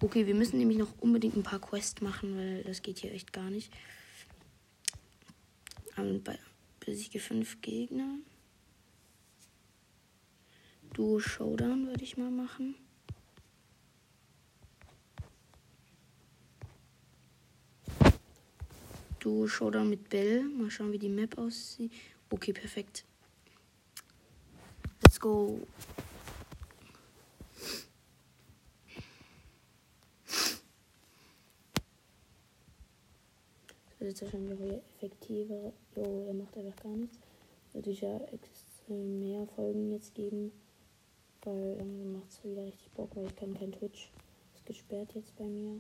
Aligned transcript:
Okay, 0.04 0.28
wir 0.28 0.36
müssen 0.36 0.58
nämlich 0.58 0.78
noch 0.78 0.94
unbedingt 1.00 1.38
ein 1.38 1.44
paar 1.44 1.62
Quests 1.62 2.02
machen, 2.02 2.36
weil 2.36 2.62
das 2.66 2.82
geht 2.82 3.00
hier 3.00 3.14
echt 3.14 3.32
gar 3.32 3.50
nicht. 3.50 3.72
Und 5.96 6.26
bei 6.26 6.38
besiege 6.82 7.22
fünf 7.22 7.62
Gegner. 7.62 8.18
Duo 10.92 11.22
Showdown 11.22 11.88
würde 11.88 12.04
ich 12.04 12.18
mal 12.18 12.30
machen. 12.30 12.76
Duo 19.20 19.48
Showdown 19.48 19.90
mit 19.90 20.10
Bell. 20.10 20.44
Mal 20.44 20.70
schauen, 20.70 20.92
wie 20.92 21.00
die 21.00 21.08
Map 21.08 21.38
aussieht. 21.38 21.94
Okay, 22.30 22.52
perfekt. 22.52 23.06
Let's 25.02 25.18
go. 25.18 25.66
Das 34.04 34.10
wird 34.10 34.22
jetzt 34.22 34.34
wahrscheinlich 34.34 34.60
auch 34.60 34.84
effektiver. 34.98 35.72
Jo, 35.96 36.26
er 36.28 36.34
macht 36.34 36.58
einfach 36.58 36.84
gar 36.84 36.94
nichts. 36.94 37.18
Würde 37.72 37.90
ich 37.90 38.02
ja 38.02 38.20
mehr 38.90 39.48
Folgen 39.48 39.92
jetzt 39.92 40.14
geben. 40.14 40.52
Weil 41.44 41.78
irgendwie 41.80 42.04
macht 42.04 42.30
es 42.30 42.44
wieder 42.44 42.66
richtig 42.66 42.92
Bock, 42.92 43.16
weil 43.16 43.28
ich 43.28 43.36
kann 43.38 43.54
kein 43.54 43.72
Twitch. 43.72 44.12
Ist 44.56 44.66
gesperrt 44.66 45.14
jetzt 45.16 45.34
bei 45.38 45.46
mir. 45.46 45.80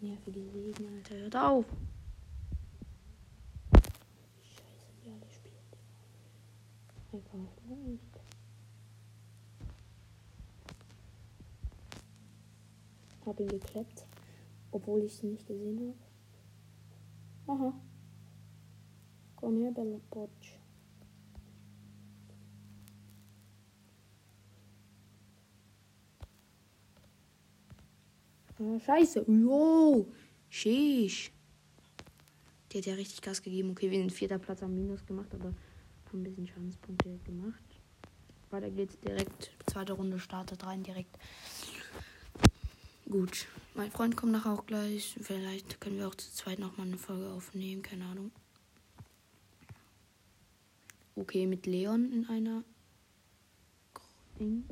Nervige 0.00 0.40
Segen, 0.40 0.88
Alter. 0.92 1.14
Hört 1.14 1.36
auf! 1.36 1.64
Scheiße, 4.42 4.88
wie 5.04 5.10
alle 5.10 5.30
spielen. 5.30 5.54
Einfach 7.12 7.76
nicht. 7.86 8.02
Hab 13.24 13.38
ihn 13.38 13.46
geklappt. 13.46 14.04
Obwohl 14.72 15.04
ich 15.04 15.14
es 15.14 15.22
nicht 15.22 15.46
gesehen 15.46 15.78
habe. 15.78 16.07
Aha. 17.48 17.72
Komm 19.36 19.62
her, 19.62 19.72
Bella 19.72 19.98
Potsch. 20.10 20.58
Ah, 28.60 28.78
scheiße. 28.84 29.24
Jo. 29.26 30.06
Sheesh. 30.50 31.32
Die 32.70 32.78
hat 32.78 32.86
ja 32.86 32.94
richtig 32.94 33.22
Gas 33.22 33.40
gegeben. 33.40 33.70
Okay, 33.70 33.90
wir 33.90 33.98
sind 33.98 34.12
vierter 34.12 34.38
Platz 34.38 34.62
am 34.62 34.74
Minus 34.74 35.06
gemacht, 35.06 35.32
aber 35.32 35.54
haben 36.08 36.20
ein 36.20 36.24
bisschen 36.24 36.46
Schadenspunkte 36.46 37.18
gemacht. 37.24 37.62
Weiter 38.50 38.70
geht's 38.70 38.98
direkt. 39.00 39.52
Zweite 39.66 39.94
Runde 39.94 40.18
startet 40.18 40.66
rein 40.66 40.82
direkt. 40.82 41.16
Gut. 43.08 43.46
Mein 43.78 43.92
Freund 43.92 44.16
kommt 44.16 44.32
nachher 44.32 44.50
auch 44.50 44.66
gleich. 44.66 45.16
Vielleicht 45.20 45.80
können 45.80 45.98
wir 45.98 46.08
auch 46.08 46.14
zu 46.16 46.32
zweit 46.32 46.58
nochmal 46.58 46.88
eine 46.88 46.98
Folge 46.98 47.30
aufnehmen. 47.30 47.80
Keine 47.80 48.06
Ahnung. 48.06 48.32
Okay, 51.14 51.46
mit 51.46 51.64
Leon 51.64 52.10
in 52.10 52.28
einer 52.28 52.64
Ding. 54.40 54.64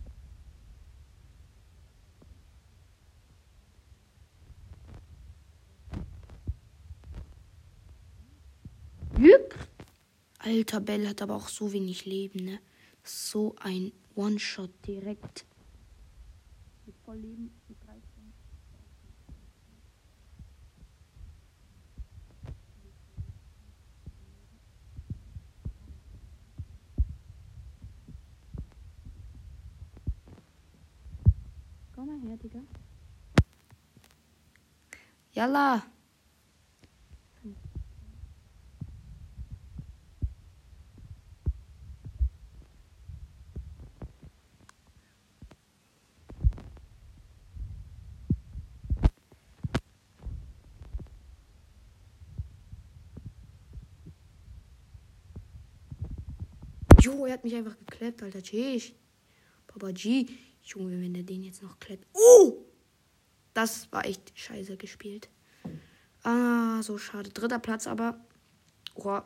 Alter, 10.38 10.80
Bell 10.80 11.06
hat 11.08 11.22
aber 11.22 11.36
auch 11.36 11.48
so 11.48 11.72
wenig 11.72 12.06
Leben, 12.06 12.44
ne? 12.44 12.58
So 13.04 13.54
ein 13.60 13.92
One-Shot 14.16 14.70
direkt. 14.84 15.44
Mit 16.86 16.96
voll 17.04 17.18
Leben, 17.18 17.52
Komm 31.96 32.08
mal 32.08 32.28
her, 32.28 32.36
Digga. 32.36 32.60
Yalla. 35.32 35.82
Jo, 57.00 57.24
er 57.24 57.32
hat 57.32 57.44
mich 57.44 57.54
einfach 57.54 57.78
gekleppt, 57.78 58.22
Alter. 58.22 58.42
Tschüss. 58.42 58.92
Papa 59.66 59.92
G. 59.92 60.26
Junge, 60.66 61.00
wenn 61.00 61.14
der 61.14 61.22
den 61.22 61.42
jetzt 61.42 61.62
noch 61.62 61.78
kleppt. 61.78 62.06
Oh! 62.12 62.64
Das 63.54 63.90
war 63.92 64.04
echt 64.04 64.32
scheiße 64.38 64.76
gespielt. 64.76 65.28
Ah, 66.22 66.82
so 66.82 66.98
schade. 66.98 67.30
Dritter 67.30 67.58
Platz, 67.58 67.86
aber. 67.86 68.20
Oh. 68.94 69.20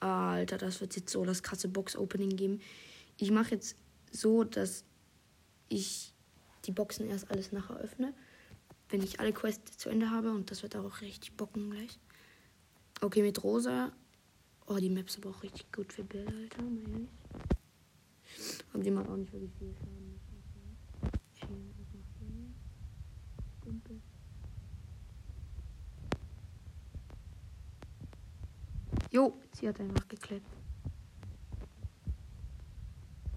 Alter, 0.00 0.58
das 0.58 0.80
wird 0.80 0.96
jetzt 0.96 1.12
so 1.12 1.24
das 1.24 1.42
krasse 1.42 1.68
Box-Opening 1.68 2.36
geben. 2.36 2.60
Ich 3.18 3.30
mache 3.30 3.52
jetzt 3.52 3.76
so, 4.10 4.44
dass 4.44 4.84
ich 5.68 6.14
die 6.64 6.72
Boxen 6.72 7.08
erst 7.08 7.30
alles 7.30 7.52
nachher 7.52 7.76
öffne. 7.76 8.14
Wenn 8.88 9.02
ich 9.02 9.20
alle 9.20 9.32
Quests 9.32 9.76
zu 9.78 9.90
Ende 9.90 10.10
habe. 10.10 10.30
Und 10.32 10.50
das 10.50 10.62
wird 10.62 10.76
auch 10.76 11.00
richtig 11.00 11.36
bocken 11.36 11.70
gleich. 11.70 11.98
Okay, 13.00 13.22
mit 13.22 13.42
Rosa. 13.42 13.92
Oh, 14.66 14.76
die 14.76 14.90
Maps 14.90 15.18
aber 15.18 15.30
auch 15.30 15.42
richtig 15.42 15.70
gut 15.72 15.92
für 15.92 16.04
Bilder, 16.04 16.32
Alter. 16.32 16.62
Mal 16.62 16.80
ehrlich. 16.88 17.08
Aber 18.72 18.82
die 18.82 18.90
macht 18.90 19.08
auch 19.08 19.16
nicht 19.16 19.32
wirklich 19.32 19.52
viel 19.58 19.74
Schaden. 19.74 20.20
Okay, 21.42 21.74
was 21.78 21.92
macht 21.92 22.20
der 22.20 22.28
hier? 22.28 22.52
Dümpel. 23.64 24.00
Jo, 29.12 29.34
sie 29.52 29.68
hat 29.68 29.78
einfach 29.78 30.08
geklappt. 30.08 30.40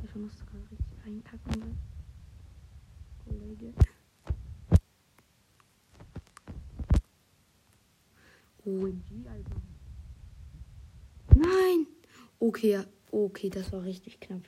Ich 0.06 0.16
muss 0.16 0.32
gerade 0.46 0.72
richtig 0.72 0.98
einkacken. 1.06 1.60
Ne? 1.60 1.76
Kollege. 3.26 3.74
OMG, 8.64 9.28
Alter. 9.28 9.62
Nein! 11.36 11.88
Okay, 12.40 12.82
okay, 13.12 13.50
das 13.50 13.74
war 13.74 13.84
richtig 13.84 14.22
knapp. 14.22 14.44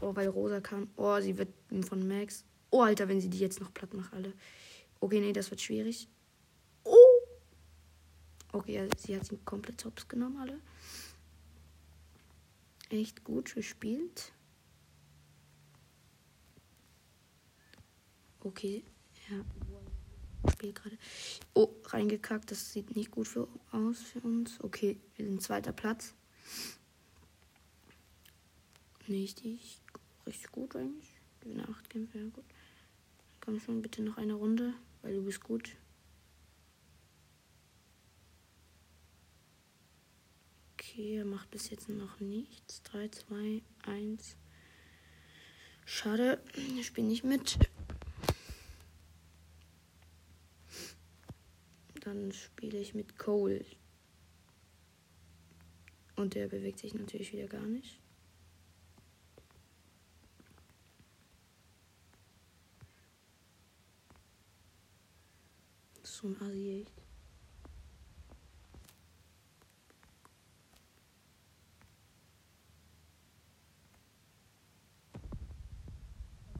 Oh, 0.00 0.16
weil 0.16 0.28
Rosa 0.28 0.60
kam. 0.62 0.88
Oh, 0.96 1.20
sie 1.20 1.36
wird 1.36 1.50
von 1.86 2.08
Max. 2.08 2.46
Oh, 2.70 2.80
Alter, 2.80 3.06
wenn 3.08 3.20
sie 3.20 3.28
die 3.28 3.38
jetzt 3.38 3.60
noch 3.60 3.74
platt 3.74 3.92
macht, 3.92 4.14
alle. 4.14 4.32
Okay, 5.00 5.20
nee, 5.20 5.34
das 5.34 5.50
wird 5.50 5.60
schwierig. 5.60 6.08
Okay, 8.52 8.78
also 8.78 8.96
sie 8.98 9.16
hat 9.16 9.26
sie 9.26 9.38
komplett 9.44 9.84
hops 9.84 10.08
genommen, 10.08 10.38
alle. 10.38 10.60
Echt 12.90 13.22
gut 13.24 13.54
gespielt. 13.54 14.32
Okay, 18.40 18.82
ja. 19.30 19.44
Spiel 20.50 20.72
gerade. 20.72 20.96
Oh, 21.52 21.68
reingekackt. 21.84 22.50
Das 22.50 22.72
sieht 22.72 22.94
nicht 22.96 23.10
gut 23.10 23.28
für, 23.28 23.48
aus 23.72 24.00
für 24.00 24.20
uns. 24.20 24.58
Okay, 24.62 24.98
wir 25.16 25.26
sind 25.26 25.42
zweiter 25.42 25.72
Platz. 25.72 26.14
Richtig, 29.08 29.80
richtig 30.26 30.52
gut 30.52 30.76
eigentlich. 30.76 31.20
Gewinne 31.40 31.68
8 31.68 31.90
Kämpfe, 31.90 32.18
ja 32.18 32.28
gut. 32.28 32.44
Komm 33.40 33.60
schon, 33.60 33.82
bitte 33.82 34.02
noch 34.02 34.16
eine 34.16 34.34
Runde, 34.34 34.74
weil 35.02 35.14
du 35.14 35.24
bist 35.24 35.42
gut. 35.42 35.76
Okay, 40.98 41.18
er 41.18 41.24
macht 41.24 41.48
bis 41.52 41.70
jetzt 41.70 41.88
noch 41.88 42.18
nichts. 42.18 42.82
3, 42.82 43.06
2, 43.06 43.62
1. 43.82 44.36
Schade, 45.84 46.42
ich 46.56 46.86
spiele 46.86 47.06
nicht 47.06 47.22
mit. 47.22 47.56
Dann 52.00 52.32
spiele 52.32 52.78
ich 52.78 52.94
mit 52.94 53.16
Cole. 53.16 53.64
Und 56.16 56.34
der 56.34 56.48
bewegt 56.48 56.80
sich 56.80 56.94
natürlich 56.94 57.32
wieder 57.32 57.46
gar 57.46 57.66
nicht. 57.66 58.00
So 66.02 66.26
ein 66.26 66.42
Asi 66.42 66.80
echt. 66.80 67.08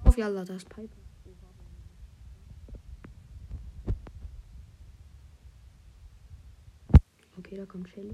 Auf 0.05 0.07
Yalla, 0.19 0.44
das 0.44 0.65
Piper. 0.65 0.97
Okay, 7.37 7.56
da 7.56 7.65
kommt 7.67 7.88
Shelly. 7.88 8.11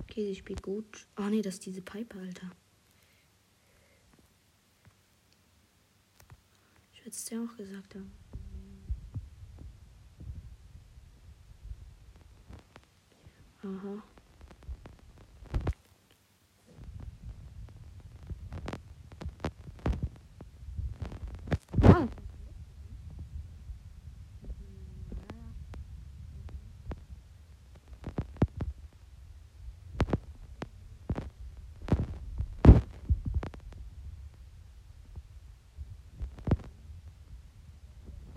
Okay, 0.00 0.26
sie 0.26 0.34
spielt 0.34 0.62
gut. 0.62 1.06
Oh 1.16 1.22
nee, 1.30 1.40
das 1.40 1.54
ist 1.54 1.64
diese 1.64 1.80
Piper, 1.80 2.18
Alter. 2.18 2.50
Ich 6.92 7.00
würde 7.00 7.10
es 7.12 7.24
dir 7.24 7.42
auch 7.42 7.56
gesagt 7.56 7.94
haben. 7.94 8.27
Aha. 13.68 14.02
Ah. 21.82 22.08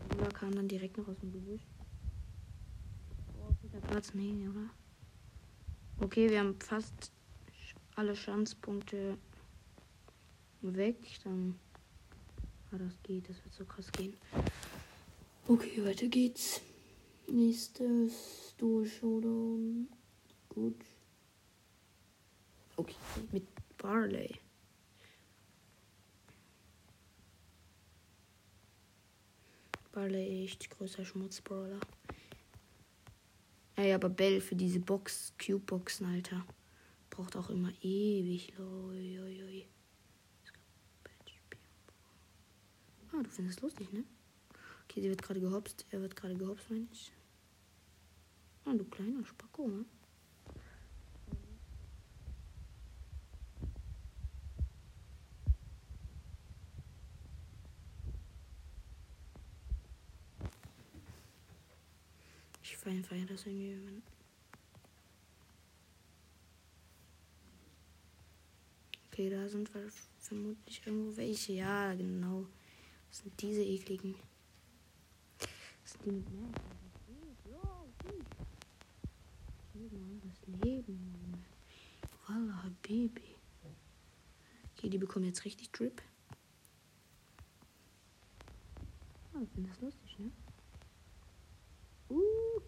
Lola 0.10 0.30
kam 0.34 0.54
dann 0.56 0.68
direkt 0.68 0.98
noch 0.98 1.08
aus 1.08 1.18
dem 1.20 1.32
Gebüsch. 1.32 1.62
Oh, 3.40 3.54
Platz, 3.88 4.14
nee, 4.14 4.46
oder? 4.50 4.81
Okay, 6.02 6.32
wir 6.32 6.40
haben 6.40 6.60
fast 6.60 7.12
alle 7.96 8.16
Schanzpunkte 8.16 9.20
weg. 10.62 10.98
Dann. 11.24 11.60
Ah, 12.72 12.78
das 12.80 12.94
geht, 13.04 13.30
das 13.30 13.44
wird 13.44 13.54
so 13.54 13.66
krass 13.66 13.92
gehen. 13.92 14.16
Okay, 15.48 15.86
weiter 15.86 16.08
geht's. 16.08 16.62
Nächstes 17.28 18.56
Duo 18.58 18.84
Showdown. 18.84 19.90
Gut. 20.50 20.84
Okay, 22.78 22.96
mit 23.32 23.46
Barley. 23.78 24.40
Barley 29.92 30.46
echt 30.46 30.68
größer 30.72 31.06
Schmutzbrawler. 31.06 31.80
Ey, 33.76 33.94
aber 33.94 34.10
Bell 34.10 34.42
für 34.42 34.56
diese 34.56 34.80
Box, 34.80 35.34
Cube-Boxen, 35.44 36.06
Alter. 36.06 36.46
Braucht 37.10 37.36
auch 37.36 37.50
immer 37.50 37.72
ewig. 37.82 38.54
Loi, 38.58 39.66
Ah, 43.14 43.24
du 43.24 43.30
findest 43.30 43.58
es 43.58 43.62
lustig, 43.62 43.92
ne? 43.92 44.06
Okay, 44.86 45.02
sie 45.02 45.10
wird 45.10 45.22
gerade 45.22 45.42
gehopst. 45.42 45.86
Er 45.90 46.02
wird 46.02 46.16
gerade 46.16 46.36
gehopst, 46.36 46.70
meine 46.70 46.88
ich. 46.92 47.12
Ah, 48.66 48.74
du 48.74 48.86
kleiner 48.86 49.26
Spacko, 49.26 49.68
ne? 49.68 49.86
Feiere 63.04 63.22
feier 63.22 63.28
das 63.28 63.46
irgendwie. 63.46 63.78
Wenn 63.86 64.04
okay, 69.12 69.30
da 69.30 69.48
sind 69.48 69.70
vermutlich 70.20 70.82
irgendwo 70.86 71.16
welche. 71.18 71.54
Ja, 71.54 71.94
genau. 71.94 72.46
Das 73.10 73.20
sind 73.20 73.42
diese 73.42 73.64
ekligen. 73.64 74.16
Das 75.84 75.94
sind 75.94 76.06
die 76.06 76.32
mit 79.74 80.64
Leben. 80.64 81.44
Wallah, 82.28 82.72
Baby. 82.82 83.36
Okay, 84.76 84.90
die 84.90 84.98
bekommen 84.98 85.26
jetzt 85.26 85.46
richtig 85.46 85.72
Drip. 85.72 86.02
Ah, 89.34 89.42
ich 89.44 89.50
finde 89.50 89.70
das 89.70 89.82
lustig, 89.82 90.20
ne? 90.20 90.32
Uh. 92.10 92.62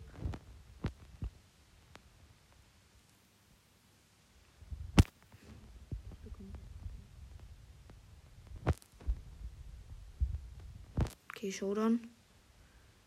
Okay, 11.44 11.52
Showdown. 11.52 12.00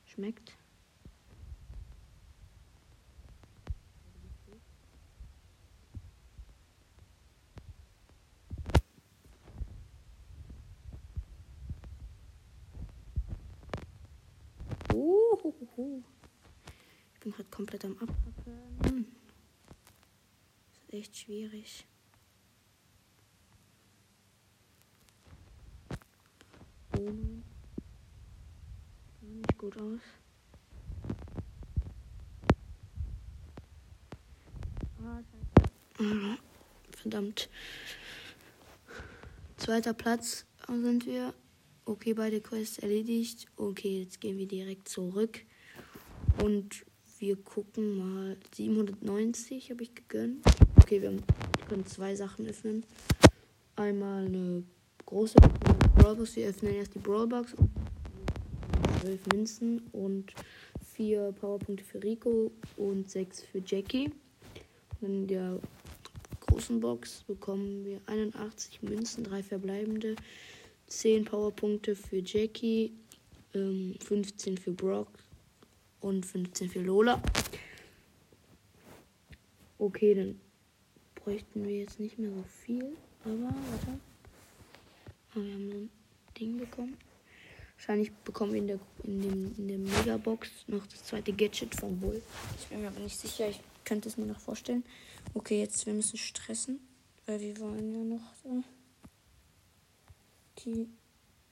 Schmeckt. 0.05 0.53
Uhuhu. 14.93 16.05
Ich 17.15 17.21
bin 17.21 17.33
gerade 17.33 17.49
komplett 17.49 17.87
am 17.87 17.93
Abpacken. 17.93 19.17
Das 20.69 20.83
ist 20.83 20.93
echt 20.93 21.17
schwierig. 21.17 21.87
Oh 26.99 27.56
nicht 29.37 29.59
gut 29.59 29.77
aus. 29.77 30.01
Mhm. 35.99 36.39
Verdammt. 36.91 37.49
Zweiter 39.57 39.95
Platz 39.95 40.45
sind 40.69 41.07
wir. 41.07 41.33
Okay, 41.85 42.15
beide 42.15 42.41
Quests 42.41 42.79
erledigt. 42.79 43.47
Okay, 43.57 44.01
jetzt 44.01 44.21
gehen 44.21 44.39
wir 44.39 44.47
direkt 44.47 44.89
zurück. 44.89 45.41
Und 46.43 46.85
wir 47.19 47.37
gucken 47.37 47.97
mal. 47.97 48.37
790 48.55 49.71
habe 49.71 49.85
ich 49.85 49.95
gegönnt. 49.95 50.45
Okay, 50.77 51.01
wir 51.01 51.17
können 51.69 51.87
zwei 51.87 52.15
Sachen 52.15 52.47
öffnen. 52.47 52.85
Einmal 53.77 54.27
eine 54.27 54.65
große 55.07 55.37
Brawlbox. 55.97 56.37
Wir 56.37 56.49
öffnen 56.49 56.75
erst 56.75 56.95
die 56.95 56.99
Brawlbox 56.99 57.55
und 57.55 57.71
12 59.07 59.27
Münzen 59.29 59.83
und 59.93 60.33
4 60.95 61.31
Powerpunkte 61.41 61.85
für 61.85 62.03
Rico 62.03 62.51
und 62.77 63.09
6 63.09 63.43
für 63.43 63.63
Jackie. 63.65 64.11
In 65.01 65.29
der 65.29 65.61
großen 66.41 66.81
Box 66.81 67.23
bekommen 67.23 67.85
wir 67.85 68.01
81 68.07 68.83
Münzen, 68.83 69.23
3 69.23 69.45
verbleibende, 69.45 70.17
10 70.89 71.25
Powerpunkte 71.25 71.95
für 71.95 72.21
Jackie, 72.25 72.95
15 73.53 74.55
ähm, 74.55 74.57
für 74.57 74.73
Brock 74.73 75.09
und 76.01 76.27
15 76.27 76.69
für 76.69 76.81
Lola. 76.81 77.23
Okay, 79.79 80.15
dann 80.15 80.41
bräuchten 81.15 81.65
wir 81.65 81.79
jetzt 81.79 82.01
nicht 82.01 82.19
mehr 82.19 82.31
so 82.33 82.43
viel. 82.65 82.97
Aber, 83.25 83.55
warte. 83.71 84.01
Oh, 85.37 85.41
wir 85.41 85.53
haben 85.53 85.71
so 85.71 85.77
ein 85.77 85.91
Ding 86.37 86.59
bekommen. 86.59 86.97
Wahrscheinlich 87.77 88.13
bekommen 88.25 88.53
wir 88.53 88.61
in 88.61 88.67
der, 88.67 88.79
in, 89.05 89.21
dem, 89.23 89.55
in 89.59 89.69
der 89.69 89.79
Megabox 89.79 90.49
noch 90.67 90.87
das 90.87 91.05
zweite 91.05 91.33
Gadget 91.33 91.75
von 91.75 92.01
Bull. 92.01 92.23
Ich 92.59 92.67
bin 92.69 92.81
mir 92.81 92.89
aber 92.89 93.01
nicht 93.01 93.19
sicher. 93.19 93.49
Ich 93.49 93.61
könnte 93.85 94.09
es 94.09 94.17
mir 94.17 94.27
noch 94.27 94.41
vorstellen. 94.41 94.85
Okay, 95.35 95.61
jetzt 95.61 95.85
wir 95.87 95.93
müssen 95.93 96.17
stressen. 96.17 96.81
Weil 97.27 97.41
wir 97.41 97.59
wollen 97.61 97.95
ja 97.95 98.05
noch 98.05 98.35
so 98.43 98.63
die 100.65 100.89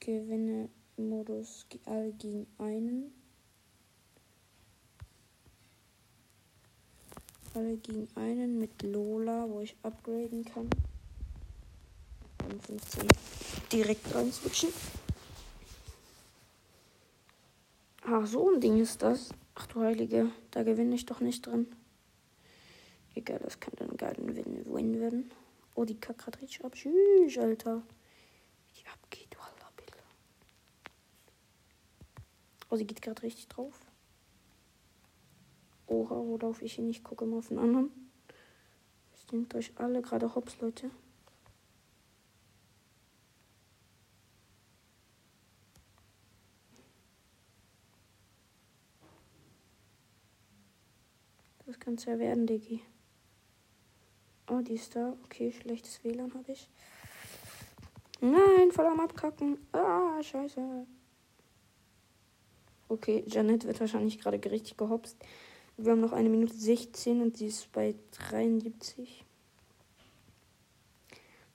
Gewinne 0.00 0.68
Modus 0.96 1.66
alle 1.84 2.12
gegen 2.12 2.46
einen. 2.58 3.12
Alle 7.54 7.76
gegen 7.76 8.08
einen 8.16 8.58
mit 8.58 8.82
Lola, 8.82 9.48
wo 9.48 9.60
ich 9.60 9.76
upgraden 9.82 10.44
kann. 10.44 10.70
15 12.66 13.08
direkt 13.72 14.14
rein 14.14 14.32
switchen. 14.32 14.70
Ach, 18.06 18.26
so 18.26 18.50
ein 18.50 18.60
Ding 18.60 18.78
ist 18.78 19.02
das. 19.02 19.30
Ach 19.54 19.66
du 19.66 19.80
Heilige, 19.80 20.30
da 20.50 20.62
gewinne 20.62 20.94
ich 20.94 21.06
doch 21.06 21.20
nicht 21.20 21.46
drin. 21.46 21.66
Egal, 23.14 23.38
das 23.38 23.60
kann 23.60 23.72
dann 23.76 23.96
geilen 23.96 24.36
Win, 24.36 24.64
Win 24.66 25.00
werden. 25.00 25.30
Oh, 25.74 25.84
die 25.84 25.98
richtig 26.40 26.64
ab. 26.64 26.74
Tschüss, 26.74 27.38
Alter. 27.38 27.82
Die 28.76 28.86
abgeht, 28.86 29.36
Wallah, 29.38 29.70
bitte. 29.76 29.94
Oh, 32.70 32.76
sie 32.76 32.86
geht 32.86 33.00
gerade 33.00 33.22
richtig 33.22 33.48
drauf. 33.48 33.80
Oha, 35.86 36.16
wo 36.16 36.36
laufe 36.36 36.64
ich 36.64 36.74
hin? 36.74 36.90
Ich 36.90 37.04
gucke 37.04 37.24
mal 37.24 37.38
auf 37.38 37.48
den 37.48 37.58
anderen. 37.58 37.90
Nehmt 39.32 39.54
euch 39.56 39.72
alle 39.76 40.00
gerade 40.00 40.32
hops, 40.34 40.60
Leute. 40.60 40.90
Das 51.94 52.06
kann 52.06 52.14
es 52.14 52.18
ja 52.18 52.26
werden, 52.26 52.46
Diggi. 52.46 52.82
Oh, 54.48 54.60
die 54.60 54.74
ist 54.74 54.96
da. 54.96 55.16
Okay, 55.24 55.52
schlechtes 55.52 56.02
WLAN 56.02 56.34
habe 56.34 56.50
ich. 56.50 56.68
Nein, 58.20 58.72
voll 58.72 58.86
am 58.86 58.98
Abkacken. 58.98 59.58
Ah, 59.70 60.20
scheiße. 60.20 60.86
Okay, 62.88 63.22
Janet 63.28 63.64
wird 63.64 63.78
wahrscheinlich 63.78 64.18
gerade 64.18 64.38
richtig 64.50 64.76
gehopst. 64.76 65.16
Wir 65.76 65.92
haben 65.92 66.00
noch 66.00 66.12
eine 66.12 66.28
Minute 66.28 66.54
16 66.54 67.22
und 67.22 67.36
sie 67.36 67.46
ist 67.46 67.70
bei 67.70 67.94
73. 68.10 69.24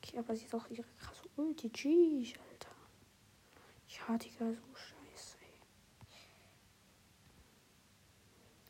Okay, 0.01 0.19
aber 0.19 0.35
sie 0.37 0.45
ist 0.45 0.55
auch 0.55 0.69
ihre 0.69 0.87
krasse 1.01 1.23
Ulti. 1.35 1.69
Jeez, 1.75 2.33
Alter. 2.49 2.75
Ja, 3.89 4.17
Digga, 4.17 4.53
so 4.53 4.75
scheiße. 4.75 4.98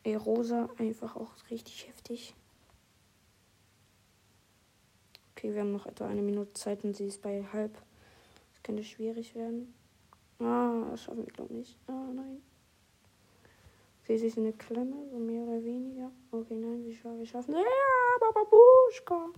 Ey, 0.02 0.14
Rosa 0.14 0.68
einfach 0.78 1.16
auch 1.16 1.30
richtig 1.50 1.86
heftig. 1.86 2.34
Okay, 5.32 5.52
wir 5.54 5.60
haben 5.60 5.72
noch 5.72 5.86
etwa 5.86 6.06
eine 6.06 6.22
Minute 6.22 6.52
Zeit 6.54 6.84
und 6.84 6.96
sie 6.96 7.06
ist 7.06 7.22
bei 7.22 7.44
halb. 7.52 7.74
Das 8.52 8.62
könnte 8.62 8.84
schwierig 8.84 9.34
werden. 9.34 9.74
Ah, 10.38 10.86
das 10.90 11.02
schaffen 11.02 11.26
wir, 11.26 11.32
glaube 11.32 11.52
ich 11.52 11.58
nicht. 11.58 11.78
Ah, 11.86 12.10
nein. 12.14 12.42
Okay, 14.02 14.16
sie 14.16 14.26
ist 14.26 14.38
in 14.38 14.44
der 14.44 14.54
Klemme, 14.54 15.08
so 15.10 15.18
mehr 15.18 15.42
oder 15.42 15.62
weniger. 15.62 16.10
Okay, 16.30 16.56
nein, 16.56 16.84
wir, 16.84 16.94
scha 16.94 17.16
wir 17.16 17.26
schaffen 17.26 17.54
es. 17.54 17.60
Ja, 17.60 18.32
Babuschka. 18.32 19.28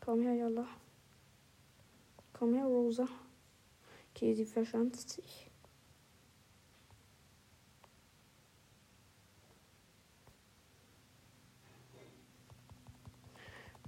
Komm 0.00 0.22
her, 0.22 0.34
Jalla. 0.34 0.66
Komm 2.32 2.54
her, 2.54 2.64
Rosa. 2.64 3.08
Okay, 4.10 4.34
sie 4.34 4.44
verschanzt 4.44 5.10
sich. 5.10 5.50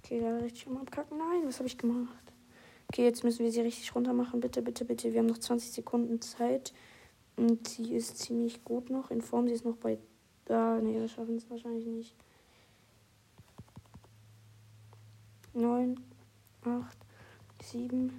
Okay, 0.06 0.20
da 0.20 0.36
richtig 0.36 0.68
am 0.68 0.76
Abkacken. 0.76 1.18
Nein, 1.18 1.42
was 1.46 1.58
habe 1.58 1.66
ich 1.66 1.76
gemacht? 1.76 2.32
Okay, 2.86 3.02
jetzt 3.02 3.24
müssen 3.24 3.44
wir 3.44 3.50
sie 3.50 3.62
richtig 3.62 3.92
runter 3.92 4.12
machen. 4.12 4.38
Bitte, 4.38 4.62
bitte, 4.62 4.84
bitte. 4.84 5.12
Wir 5.12 5.18
haben 5.18 5.26
noch 5.26 5.38
20 5.38 5.72
Sekunden 5.72 6.20
Zeit. 6.20 6.72
Und 7.34 7.66
sie 7.66 7.92
ist 7.92 8.18
ziemlich 8.18 8.62
gut 8.62 8.88
noch 8.88 9.10
in 9.10 9.20
Form. 9.20 9.48
Sie 9.48 9.54
ist 9.54 9.64
noch 9.64 9.74
bei. 9.74 9.98
Da, 10.44 10.78
nee, 10.80 10.94
wir 10.94 11.08
schaffen 11.08 11.34
es 11.34 11.50
wahrscheinlich 11.50 11.86
nicht. 11.86 12.14
9, 15.54 16.00
8, 16.62 16.98
7, 17.64 18.12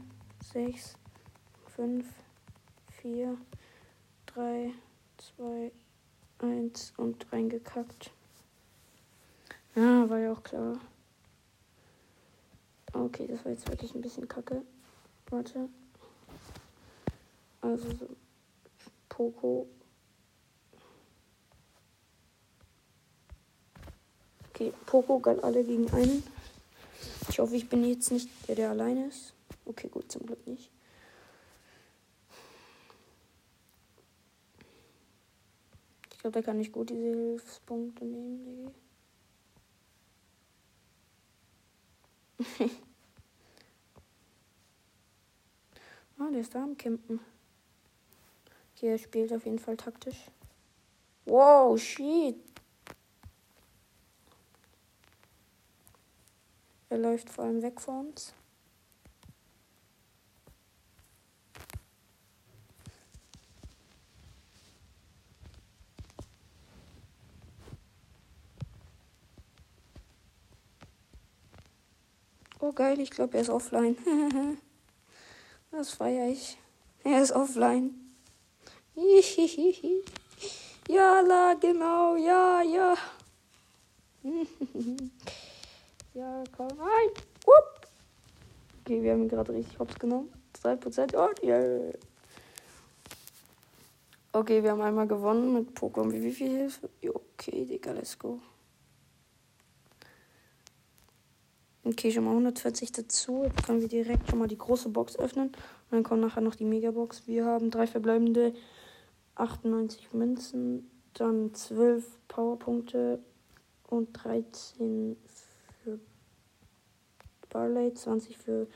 6, 0.51 0.98
5, 1.74 2.06
4, 3.01 3.38
3, 4.25 4.74
2, 5.38 5.72
1 6.39 6.94
und 6.98 7.32
reingekackt. 7.32 8.12
Ja, 9.74 10.10
war 10.10 10.20
ja 10.20 10.34
auch 10.34 10.44
klar. 10.44 10.82
Okay, 13.05 13.27
das 13.27 13.45
war 13.45 13.51
jetzt 13.51 13.69
wirklich 13.69 13.93
ein 13.93 14.01
bisschen 14.01 14.27
kacke. 14.27 14.63
Warte. 15.29 15.69
Also 17.61 17.89
so. 17.91 18.07
Poco. 19.09 19.67
Okay, 24.49 24.73
Poco 24.85 25.19
galt 25.19 25.43
alle 25.43 25.63
gegen 25.63 25.89
einen. 25.91 26.23
Ich 27.29 27.39
hoffe, 27.39 27.55
ich 27.55 27.69
bin 27.69 27.83
jetzt 27.83 28.11
nicht 28.11 28.29
der, 28.47 28.55
der 28.55 28.71
alleine 28.71 29.07
ist. 29.07 29.33
Okay, 29.65 29.89
gut, 29.89 30.11
zum 30.11 30.25
Glück 30.25 30.45
nicht. 30.47 30.71
Ich 36.11 36.17
glaube, 36.19 36.33
der 36.33 36.43
kann 36.43 36.57
nicht 36.57 36.71
gut 36.71 36.89
diese 36.89 37.13
Hilfspunkte 37.13 38.05
nehmen, 38.05 38.71
Digga. 42.39 42.71
Der 46.38 46.44
ist 46.44 46.53
da 46.53 46.63
am 46.63 46.77
Campen. 46.77 47.20
Okay, 48.75 48.89
er 48.89 49.00
spielt 49.00 49.34
auf 49.34 49.44
jeden 49.46 49.58
Fall 49.58 49.75
taktisch. 49.75 50.29
Wow, 51.25 51.82
shit. 51.82 52.36
Er 56.89 57.00
läuft 57.00 57.32
vor 57.32 57.46
allem 57.46 57.63
weg 57.63 57.82
vor 57.82 58.01
uns. 58.01 58.36
Oh 72.60 72.72
geil, 72.74 73.00
ich 73.00 73.10
glaube, 73.10 73.38
er 73.38 73.41
ist 73.41 73.50
offline. 73.50 73.98
Das 75.77 75.91
feiere 75.91 76.29
ich. 76.29 76.57
Er 77.03 77.22
ist 77.22 77.31
offline. 77.31 77.91
Ja, 80.89 81.19
la, 81.19 81.53
genau, 81.60 82.15
ja, 82.15 82.62
ja. 82.62 82.96
ja, 86.13 86.43
komm, 86.55 86.69
nein. 86.77 87.10
Upp. 87.46 87.88
Okay, 88.79 89.03
wir 89.03 89.12
haben 89.12 89.27
gerade 89.27 89.53
richtig 89.53 89.77
hops 89.77 90.00
genommen. 90.00 90.31
3% 90.63 91.13
und 91.13 91.43
yeah. 91.43 91.93
Okay, 94.31 94.63
wir 94.63 94.72
haben 94.72 94.81
einmal 94.81 95.07
gewonnen 95.07 95.53
mit 95.53 95.77
Pokémon. 95.77 96.10
Wie 96.10 96.31
viel 96.31 96.57
Hilfe? 96.57 96.89
Okay, 97.03 97.65
Digga, 97.65 97.91
let's 97.91 98.17
go. 98.17 98.39
Okay, 101.89 102.12
schon 102.12 102.25
mal 102.25 102.32
140 102.32 102.91
dazu. 102.91 103.44
Jetzt 103.46 103.65
können 103.65 103.79
wir 103.79 103.88
direkt 103.88 104.29
schon 104.29 104.39
mal 104.39 104.50
die 104.50 104.58
große 104.58 104.89
Box 104.89 105.17
öffnen. 105.17 105.48
Und 105.48 105.56
dann 105.91 106.03
kommt 106.03 106.20
nachher 106.20 106.41
noch 106.41 106.56
die 106.56 106.65
Megabox. 106.65 107.27
Wir 107.27 107.46
haben 107.46 107.72
drei 107.72 107.88
verbleibende 107.88 108.53
98 109.36 110.12
Münzen, 110.12 110.91
dann 111.13 111.53
12 111.53 112.06
Powerpunkte 112.27 113.20
und 113.88 114.12
13 114.12 115.15
für 115.82 115.98
Barley, 117.50 117.94
20 117.94 118.38
für 118.38 118.67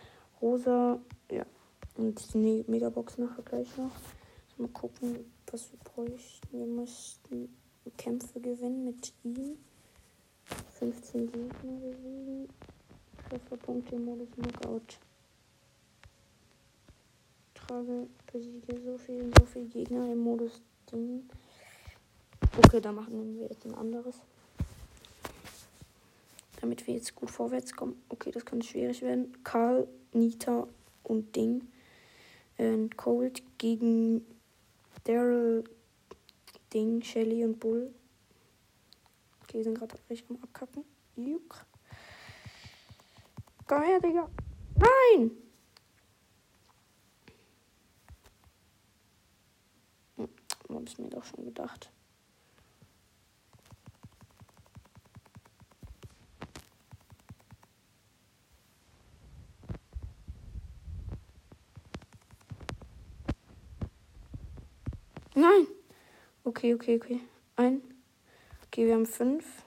Rosa. 0.41 1.01
Ja, 1.30 1.46
und 1.98 2.34
die 2.34 2.63
Megabox 2.65 3.18
nachher 3.18 3.44
gleich 3.44 3.75
noch. 3.75 3.91
Mal 4.58 4.70
gucken, 4.70 5.25
was 5.51 5.70
wir 5.74 5.80
bräuchten. 5.80 6.58
Wir 6.58 6.65
müssten 6.65 7.53
Kämpfe 7.98 8.39
gewinnen 8.39 8.86
mit 8.86 9.12
ihm. 9.25 9.58
15 10.80 11.30
Gegner 11.30 11.74
besiegen. 11.82 12.48
Trefferpunkte 13.31 13.95
im 13.95 14.03
Modus 14.03 14.27
Knockout. 14.31 15.00
Trage, 17.53 18.07
besiege 18.29 18.81
so 18.83 18.97
viel, 18.97 19.31
so 19.39 19.45
viel 19.45 19.69
Gegner 19.69 20.11
im 20.11 20.19
Modus 20.19 20.61
Ding. 20.91 21.29
Okay, 22.57 22.81
da 22.81 22.91
machen 22.91 23.38
wir 23.38 23.47
jetzt 23.47 23.65
ein 23.65 23.73
anderes. 23.73 24.15
Damit 26.59 26.85
wir 26.85 26.95
jetzt 26.95 27.15
gut 27.15 27.31
vorwärts 27.31 27.73
kommen. 27.73 28.01
Okay, 28.09 28.31
das 28.31 28.43
kann 28.43 28.61
schwierig 28.61 29.01
werden. 29.01 29.31
Karl, 29.45 29.88
Nita 30.11 30.67
und 31.03 31.33
Ding. 31.33 31.69
Und 32.57 32.97
Cold 32.97 33.41
gegen 33.57 34.25
Daryl, 35.05 35.63
Ding, 36.73 37.01
Shelly 37.01 37.45
und 37.45 37.61
Bull. 37.61 37.93
Okay, 39.43 39.59
wir 39.59 39.63
sind 39.63 39.77
gerade 39.77 39.95
richtig 40.09 40.29
am 40.29 40.43
Abkacken. 40.43 40.83
Juck. 41.15 41.65
Komm 43.71 43.83
her, 43.83 44.01
Digga. 44.01 44.27
Nein! 44.75 45.31
Hm, 50.17 50.27
hab 50.69 50.83
ich 50.83 50.97
mir 50.97 51.07
doch 51.09 51.23
schon 51.23 51.45
gedacht. 51.45 51.89
Nein. 65.33 65.67
Okay, 66.43 66.73
okay, 66.73 66.97
okay. 66.97 67.21
Ein. 67.55 67.81
Okay, 68.65 68.85
wir 68.85 68.95
haben 68.95 69.05
fünf. 69.05 69.63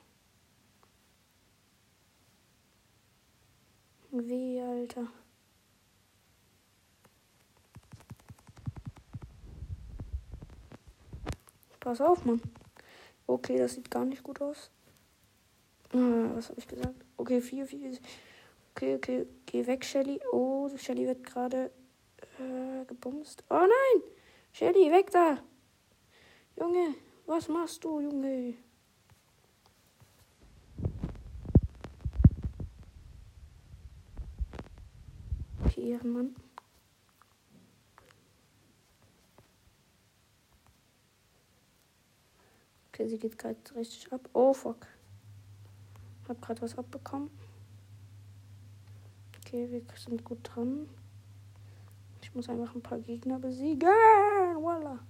Wie, 4.17 4.61
Alter. 4.61 5.09
Pass 11.95 12.09
auf, 12.09 12.25
Mann. 12.25 12.43
Okay, 13.29 13.57
das 13.57 13.75
sieht 13.75 13.89
gar 13.89 14.05
nicht 14.05 14.25
gut 14.25 14.41
aus. 14.41 14.69
Ah, 15.93 16.29
was 16.35 16.49
habe 16.49 16.59
ich 16.59 16.67
gesagt? 16.67 17.05
Okay, 17.17 17.41
vier, 17.41 17.67
vier. 17.67 17.93
Okay, 18.73 18.97
okay, 18.97 19.27
geh 19.47 19.65
weg, 19.65 19.85
Shelly. 19.85 20.19
Oh, 20.33 20.69
Shelly 20.77 21.07
wird 21.07 21.23
gerade 21.23 21.71
äh, 22.41 22.85
gebumst. 22.87 23.45
Oh 23.49 23.61
nein! 23.61 24.03
Shelly, 24.51 24.91
weg 24.91 25.13
da! 25.13 25.39
Junge, 26.59 26.97
was 27.27 27.47
machst 27.47 27.85
du, 27.85 28.01
Junge? 28.01 28.55
Ehrenmann. 35.77 36.35
Okay, 42.95 43.09
sie 43.09 43.19
geht 43.19 43.37
gerade 43.37 43.57
richtig 43.75 44.13
ab. 44.13 44.21
Oh, 44.35 44.55
fuck. 44.55 44.87
Hab 46.29 46.41
gerade 46.41 46.63
was 46.63 46.79
abbekommen. 46.79 47.29
Okay, 49.41 49.69
wir 49.69 49.83
sind 49.97 50.25
gut 50.25 50.39
dran. 50.45 50.89
Ich 52.23 52.33
muss 52.37 52.49
einfach 52.49 52.73
ein 52.73 52.83
paar 52.83 53.01
Gegner 53.01 53.41
besiegen. 53.41 53.81
Voila. 53.81 55.01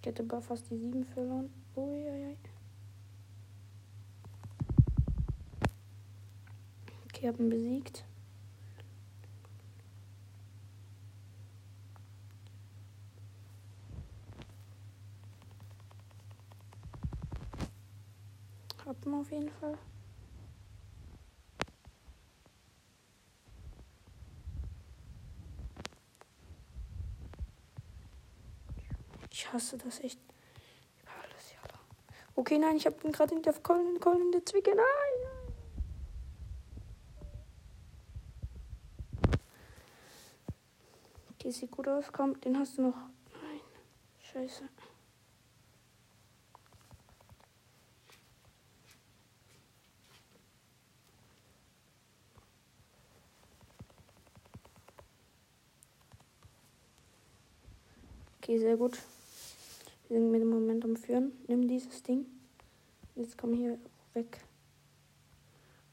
Ich 0.00 0.08
hätte 0.08 0.24
aber 0.24 0.42
fast 0.42 0.68
die 0.72 0.76
7 0.76 1.04
verloren. 1.04 1.52
Uiuiui. 1.76 2.36
Okay, 7.04 7.28
hab 7.28 7.38
ihn 7.38 7.48
besiegt. 7.48 8.04
Hab 18.84 19.06
ihn 19.06 19.11
auf 19.22 19.30
jeden 19.30 19.48
Fall. 19.48 19.78
Ich 29.30 29.52
hasse 29.52 29.78
das 29.78 30.00
echt. 30.00 30.20
Okay, 32.34 32.58
nein, 32.58 32.76
ich 32.76 32.86
hab 32.86 33.04
ihn 33.04 33.12
gerade 33.12 33.34
in 33.34 33.42
der 33.42 33.52
Colin 33.52 33.96
in 33.96 34.32
der 34.32 34.44
Zwicke. 34.44 34.74
Nein. 34.74 34.84
Okay, 41.34 41.50
sieht 41.50 41.70
gut 41.70 41.86
aus. 41.88 42.06
Komm, 42.12 42.40
den 42.40 42.58
hast 42.58 42.78
du 42.78 42.82
noch. 42.82 42.96
Nein. 42.96 43.60
Scheiße. 44.20 44.68
Okay, 58.52 58.60
sehr 58.60 58.76
gut. 58.76 58.98
Wir 60.08 60.18
sind 60.18 60.30
mit 60.30 60.42
dem 60.42 60.50
Momentum 60.50 60.94
führen. 60.94 61.32
Nimm 61.48 61.66
dieses 61.66 62.02
Ding. 62.02 62.26
Jetzt 63.14 63.38
komm 63.38 63.54
hier 63.54 63.78
weg. 64.12 64.44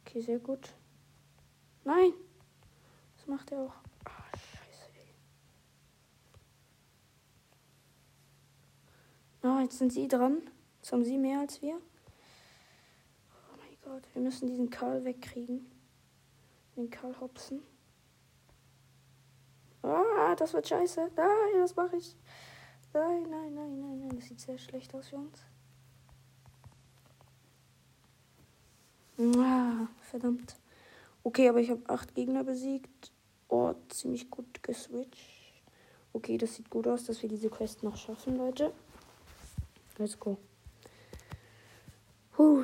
Okay, 0.02 0.20
sehr 0.20 0.40
gut. 0.40 0.74
Nein! 1.86 2.12
Was 3.16 3.28
macht 3.28 3.50
er 3.54 3.62
auch? 3.62 3.76
Ah, 4.04 4.26
scheiße. 4.34 4.90
Ah, 9.42 9.62
jetzt 9.62 9.78
sind 9.78 9.94
sie 9.94 10.10
dran. 10.10 10.42
Jetzt 10.82 10.92
haben 10.92 11.06
sie 11.06 11.18
mehr 11.18 11.40
als 11.40 11.62
wir. 11.62 11.76
Oh 11.76 13.56
mein 13.58 13.78
Gott, 13.86 14.04
wir 14.14 14.22
müssen 14.22 14.48
diesen 14.48 14.70
Karl 14.70 15.06
wegkriegen. 15.06 15.66
Den 16.76 16.90
Karl 16.90 17.18
Hobson. 17.22 17.62
Ah, 19.82 20.36
das 20.36 20.52
wird 20.52 20.68
scheiße. 20.68 21.12
Nein, 21.16 21.54
das 21.62 21.74
mache 21.78 21.96
ich. 21.96 22.18
Nein, 22.94 23.24
nein, 23.30 23.54
nein, 23.54 23.80
nein, 23.80 24.00
nein. 24.00 24.16
Das 24.16 24.26
sieht 24.26 24.40
sehr 24.40 24.58
schlecht 24.58 24.94
aus 24.96 25.10
für 25.10 25.18
uns. 25.18 25.40
Ah, 29.38 29.88
verdammt. 30.02 30.56
Okay, 31.24 31.50
aber 31.50 31.60
ich 31.60 31.70
habe 31.70 31.82
acht 31.88 32.16
Gegner 32.16 32.44
besiegt. 32.44 33.12
Oh, 33.50 33.74
ziemlich 33.90 34.30
gut 34.30 34.64
geswitcht. 34.64 35.64
Okay, 36.14 36.38
das 36.38 36.56
sieht 36.56 36.70
gut 36.70 36.88
aus, 36.88 37.04
dass 37.04 37.22
wir 37.22 37.30
diese 37.30 37.50
Quest 37.50 37.84
noch 37.84 37.98
schaffen, 37.98 38.38
Leute. 38.38 38.74
Let's 39.98 40.18
go. 40.18 40.38
Puh. 42.32 42.64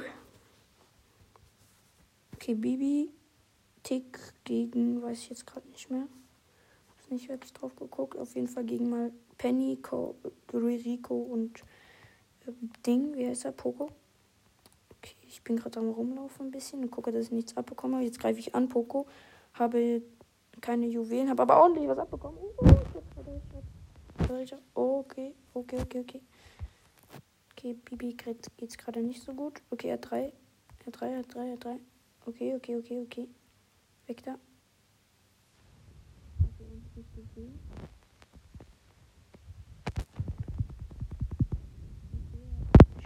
Okay, 2.33 2.55
Bibi. 2.55 3.11
Tick 3.83 4.17
gegen, 4.45 5.03
weiß 5.03 5.19
ich 5.19 5.29
jetzt 5.29 5.45
gerade 5.45 5.67
nicht 5.67 5.91
mehr. 5.91 6.07
Hab's 6.89 7.09
nicht 7.09 7.29
wirklich 7.29 7.53
drauf 7.53 7.75
geguckt. 7.75 8.17
Auf 8.17 8.33
jeden 8.33 8.47
Fall 8.47 8.63
gegen 8.63 8.89
mal 8.89 9.11
Penny, 9.37 9.77
Co 9.81 10.15
Rico 10.53 11.15
und 11.15 11.59
äh, 12.47 12.51
Ding, 12.85 13.15
wie 13.15 13.27
heißt 13.27 13.45
er? 13.45 13.51
Poco. 13.51 13.89
Okay, 14.97 15.15
ich 15.27 15.41
bin 15.43 15.57
gerade 15.57 15.79
am 15.79 15.89
Rumlaufen 15.89 16.47
ein 16.47 16.51
bisschen 16.51 16.81
und 16.81 16.91
gucke, 16.91 17.11
dass 17.11 17.25
ich 17.25 17.31
nichts 17.31 17.57
abbekomme. 17.57 18.01
Jetzt 18.01 18.19
greife 18.19 18.39
ich 18.39 18.55
an 18.55 18.69
Poco. 18.69 19.05
Habe 19.53 20.01
keine 20.61 20.87
Juwelen, 20.87 21.29
habe 21.29 21.43
aber 21.43 21.61
ordentlich 21.61 21.87
was 21.87 21.97
abbekommen. 21.97 22.39
Oh, 24.73 24.99
okay, 24.99 25.33
okay, 25.53 25.81
okay, 25.81 25.99
okay. 25.99 26.21
Okay, 27.51 27.73
Bibi 27.73 28.13
geht's 28.13 28.77
gerade 28.77 29.01
nicht 29.01 29.23
so 29.23 29.33
gut. 29.33 29.61
Okay, 29.69 29.89
er 29.89 29.97
drei. 29.97 30.33
Er 30.85 30.91
drei, 30.91 31.11
er 31.11 31.19
hat 31.19 31.33
drei, 31.33 31.47
er 31.47 31.53
hat 31.53 31.63
drei. 31.63 31.79
Okay, 32.25 32.55
okay, 32.55 32.75
okay, 32.77 33.01
okay. 33.01 33.27
Weg 34.07 34.23
da. 34.23 34.37
Okay, 36.39 37.51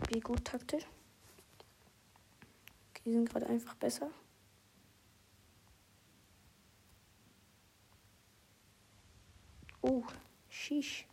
Spiel 0.09 0.21
gut 0.21 0.43
taktisch. 0.43 0.87
Okay, 2.89 3.01
die 3.05 3.11
sind 3.11 3.29
gerade 3.29 3.45
einfach 3.45 3.75
besser. 3.75 4.09
Oh, 9.83 10.01
shish. 10.49 11.05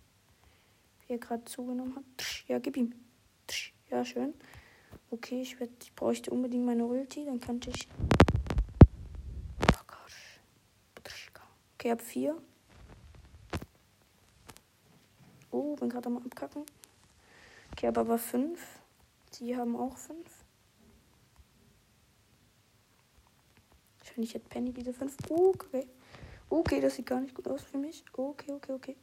Wie 1.00 1.12
er 1.12 1.18
gerade 1.18 1.44
zugenommen 1.44 1.94
hat. 1.94 2.04
Ja, 2.48 2.58
gib 2.58 2.78
ihm. 2.78 2.94
Ja, 3.90 4.02
schön. 4.02 4.32
Okay, 5.10 5.42
ich, 5.42 5.60
werd, 5.60 5.72
ich 5.82 5.92
bräuchte 5.92 6.30
unbedingt 6.30 6.64
meine 6.64 6.86
Ulti, 6.86 7.26
dann 7.26 7.38
kann 7.38 7.60
ich. 7.66 7.86
Okay, 11.74 11.90
hab 11.90 12.00
4. 12.00 12.34
Oh, 15.50 15.76
bin 15.76 15.90
gerade 15.90 16.06
am 16.06 16.16
Abkacken. 16.16 16.64
Okay, 17.72 17.88
hab 17.88 17.98
aber 17.98 18.16
5. 18.16 18.85
Sie 19.30 19.56
haben 19.56 19.76
auch 19.76 19.96
5. 19.96 20.44
Wahrscheinlich 23.98 24.34
hat 24.34 24.48
Penny 24.48 24.72
diese 24.72 24.92
5. 24.92 25.16
Okay. 25.30 25.86
Okay, 26.48 26.80
das 26.80 26.94
sieht 26.96 27.06
gar 27.06 27.20
nicht 27.20 27.34
gut 27.34 27.48
aus 27.48 27.62
für 27.62 27.76
mich. 27.76 28.04
Okay, 28.12 28.52
okay, 28.52 28.72
okay. 28.72 28.96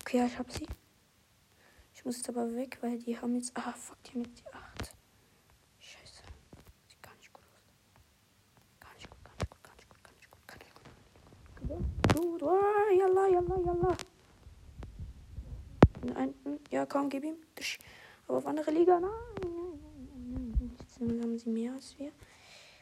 Okay, 0.00 0.18
ja, 0.18 0.26
ich 0.26 0.38
hab 0.38 0.50
sie. 0.50 0.66
Ich 1.94 2.04
muss 2.04 2.16
jetzt 2.16 2.28
aber 2.28 2.54
weg, 2.54 2.78
weil 2.80 2.98
die 2.98 3.18
haben 3.18 3.34
jetzt. 3.34 3.56
Ah, 3.56 3.72
fuck, 3.72 4.02
die 4.04 4.12
haben 4.12 4.24
jetzt 4.24 4.40
die 4.40 4.46
8. 4.52 4.96
Scheiße. 5.78 6.22
Sieht 6.88 7.02
gar 7.02 7.14
nicht 7.16 7.32
gut 7.32 7.44
aus. 7.44 7.60
Gar 8.80 8.94
nicht 8.94 9.10
gut, 9.10 9.22
gar 9.24 9.34
nicht 9.34 9.50
gut, 9.50 9.62
gar 9.62 9.74
nicht 9.76 9.88
gut, 9.90 10.02
gar 10.02 10.12
nicht 10.12 10.30
gut, 10.30 10.46
gar 12.08 12.09
Gut, 12.20 12.42
oh, 12.42 12.60
yalla, 12.92 13.28
yalla, 13.28 13.56
yalla. 13.64 13.96
Nein, 16.02 16.34
ja, 16.70 16.84
komm, 16.84 17.08
gib 17.08 17.24
ihm. 17.24 17.36
Aber 18.28 18.38
auf 18.38 18.46
andere 18.46 18.70
Liga, 18.70 19.00
nein. 19.00 19.10
Jetzt 20.78 21.00
haben 21.00 21.38
sie 21.38 21.48
mehr 21.48 21.72
als 21.72 21.98
wir. 21.98 22.12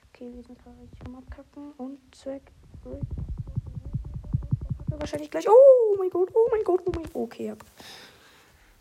Okay, 0.08 0.32
wir 0.34 0.42
sind 0.42 0.58
gerade 0.58 0.80
richtig 0.82 1.06
am 1.06 1.14
Abkacken. 1.14 1.72
Und 1.76 2.00
Zweck. 2.12 2.42
Wahrscheinlich 4.88 5.30
gleich. 5.30 5.48
Oh! 5.48 5.78
mein 5.98 6.10
Gott, 6.10 6.30
oh 6.34 6.48
mein 6.50 6.64
Gott, 6.64 6.80
oh 6.84 6.92
mein 6.94 7.04
Gott. 7.04 7.14
Okay, 7.14 7.46
ja. 7.46 7.56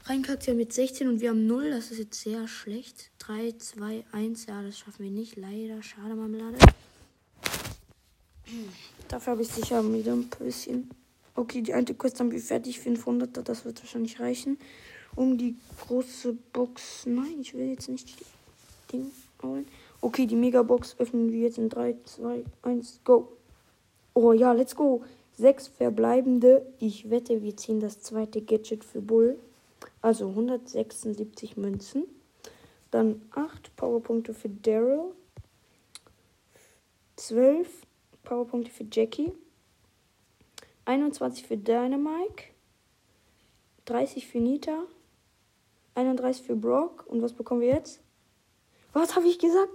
Reinkackt 0.05 0.47
ja 0.47 0.53
mit 0.53 0.73
16 0.73 1.07
und 1.07 1.19
wir 1.19 1.29
haben 1.29 1.45
0. 1.45 1.69
Das 1.69 1.91
ist 1.91 1.99
jetzt 1.99 2.21
sehr 2.21 2.47
schlecht. 2.47 3.11
3, 3.19 3.51
2, 3.51 4.05
1. 4.11 4.45
Ja, 4.47 4.63
das 4.63 4.79
schaffen 4.79 5.03
wir 5.03 5.11
nicht. 5.11 5.35
Leider. 5.35 5.83
Schade, 5.83 6.15
Marmelade. 6.15 6.57
Dafür 9.07 9.31
habe 9.31 9.41
ich 9.41 9.47
sicher 9.47 9.81
wieder 9.93 10.13
ein 10.13 10.29
bisschen. 10.39 10.89
Okay, 11.35 11.61
die 11.61 11.73
eine 11.73 11.85
Quest 11.93 12.19
haben 12.19 12.31
wir 12.31 12.39
fertig. 12.39 12.79
500. 12.79 13.47
Das 13.47 13.63
wird 13.63 13.81
wahrscheinlich 13.81 14.19
reichen. 14.19 14.57
Um 15.15 15.37
die 15.37 15.55
große 15.87 16.33
Box. 16.51 17.05
Nein, 17.05 17.37
ich 17.41 17.53
will 17.53 17.69
jetzt 17.69 17.87
nicht 17.89 18.19
die 18.19 18.25
Ding 18.91 19.11
holen. 19.41 19.67
Okay, 20.01 20.25
die 20.25 20.35
Megabox 20.35 20.95
öffnen 20.99 21.31
wir 21.31 21.39
jetzt 21.39 21.57
in 21.57 21.69
3, 21.69 21.95
2, 22.03 22.43
1, 22.63 22.99
go. 23.03 23.31
Oh 24.13 24.33
ja, 24.33 24.51
let's 24.51 24.75
go. 24.75 25.03
Sechs 25.37 25.67
verbleibende. 25.67 26.65
Ich 26.79 27.09
wette, 27.09 27.41
wir 27.41 27.55
ziehen 27.55 27.79
das 27.79 28.01
zweite 28.01 28.41
Gadget 28.41 28.83
für 28.83 29.01
Bull. 29.01 29.39
Also 30.01 30.29
176 30.29 31.55
Münzen. 31.55 32.03
Dann 32.91 33.21
8 33.31 33.75
Powerpunkte 33.75 34.33
für 34.33 34.49
Daryl. 34.49 35.13
12 37.15 37.67
Powerpunkte 38.27 38.69
für 38.69 38.85
Jackie. 38.91 39.31
21 40.83 41.47
für 41.47 41.55
Dynamike. 41.55 42.49
30 43.85 44.27
für 44.27 44.39
Nita. 44.39 44.83
31 45.95 46.45
für 46.45 46.57
Brock. 46.57 47.05
Und 47.07 47.21
was 47.21 47.31
bekommen 47.31 47.61
wir 47.61 47.69
jetzt? 47.69 48.01
Was 48.91 49.15
habe 49.15 49.27
ich 49.27 49.39
gesagt? 49.39 49.71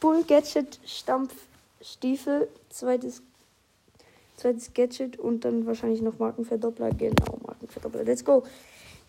Bull 0.00 0.24
Gadget 0.24 0.80
Stampf 0.86 1.34
Stiefel. 1.82 2.48
Zweites 2.70 3.22
zweites 4.36 4.72
Gadget 4.72 5.18
und 5.18 5.44
dann 5.44 5.66
wahrscheinlich 5.66 6.00
noch 6.00 6.18
Markenverdoppler. 6.18 6.90
Genau, 6.92 7.38
Markenverdoppler. 7.46 8.04
Let's 8.04 8.24
go. 8.24 8.44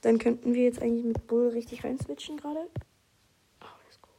Dann 0.01 0.19
könnten 0.19 0.53
wir 0.53 0.65
jetzt 0.65 0.81
eigentlich 0.81 1.05
mit 1.05 1.27
Bull 1.27 1.47
richtig 1.47 1.85
rein 1.85 1.97
switchen 1.97 2.35
gerade. 2.35 2.67
Oh, 3.61 3.75
let's 3.85 4.01
go. 4.01 4.09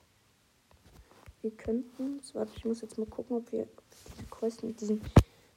Wir 1.43 1.51
könnten. 1.51 2.23
Warte, 2.33 2.53
ich 2.57 2.65
muss 2.65 2.81
jetzt 2.81 2.97
mal 2.97 3.07
gucken, 3.07 3.37
ob 3.37 3.53
wir 3.53 3.69
Quest 4.35 4.63
mit 4.63 4.81
diesem 4.81 5.01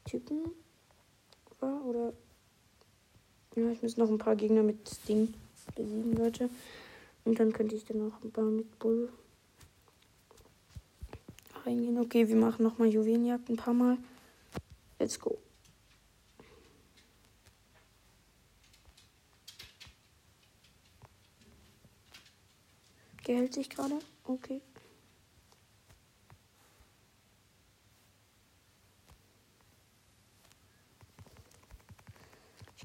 Typen 0.05 0.51
war 1.59 1.83
oder. 1.85 2.13
Ja, 3.55 3.71
ich 3.71 3.81
muss 3.81 3.97
noch 3.97 4.09
ein 4.09 4.19
paar 4.19 4.35
Gegner 4.35 4.61
mit 4.61 4.77
Ding 5.07 5.33
besiegen, 5.75 6.15
Leute. 6.15 6.49
Und 7.25 7.39
dann 7.39 7.51
könnte 7.51 7.75
ich 7.75 7.85
dann 7.85 7.97
noch 7.97 8.23
ein 8.23 8.31
paar 8.31 8.43
mit 8.45 8.77
Bull 8.79 9.09
reingehen. 11.65 11.97
Okay, 11.99 12.27
wir 12.27 12.35
machen 12.35 12.63
nochmal 12.63 12.87
Juwelenjagd 12.87 13.49
ein 13.49 13.57
paar 13.57 13.73
Mal. 13.73 13.97
Let's 14.99 15.19
go. 15.19 15.37
Gehält 23.23 23.53
sich 23.53 23.69
gerade? 23.69 23.99
Okay. 24.23 24.61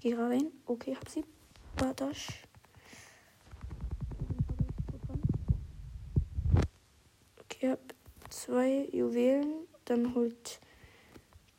Gehe 0.03 0.19
rein. 0.19 0.51
Okay, 0.67 0.97
hab 0.97 1.09
sie. 1.09 1.25
Badasch. 1.77 2.29
Okay, 7.45 7.71
hab 7.71 7.81
zwei 8.29 8.89
Juwelen. 8.93 9.69
Dann 9.85 10.15
holt 10.15 10.61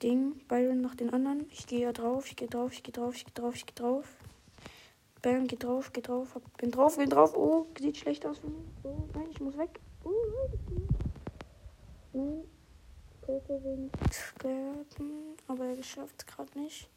Ding 0.01 0.45
Byron 0.47 0.81
nach 0.81 0.95
den 0.95 1.13
anderen. 1.13 1.45
Ich 1.51 1.67
gehe 1.67 1.81
ja 1.81 1.93
drauf, 1.93 2.27
ich 2.27 2.35
gehe 2.35 2.47
drauf, 2.47 2.73
ich 2.73 2.83
gehe 2.83 2.93
drauf, 2.93 3.15
ich 3.15 3.25
gehe 3.25 3.33
drauf, 3.33 3.55
ich 3.55 3.65
gehe 3.65 3.75
drauf. 3.75 4.05
Bam, 5.21 5.47
geht 5.47 5.63
drauf, 5.63 5.93
geht 5.93 6.09
drauf. 6.09 6.37
Bin 6.57 6.71
drauf, 6.71 6.97
bin 6.97 7.09
drauf. 7.09 7.35
Oh, 7.37 7.65
sieht 7.79 7.97
schlecht 7.97 8.25
aus. 8.25 8.41
Oh, 8.83 9.07
nein, 9.13 9.27
ich 9.31 9.39
muss 9.39 9.57
weg. 9.57 9.79
Oh, 10.03 10.11
nein. 12.11 12.43
Poco 13.21 13.63
will 13.63 13.77
nicht 13.77 14.13
sterben, 14.13 15.37
aber 15.47 15.65
er 15.67 15.75
geschafft 15.77 16.15
es 16.17 16.25
gerade 16.25 16.59
nicht. 16.59 16.89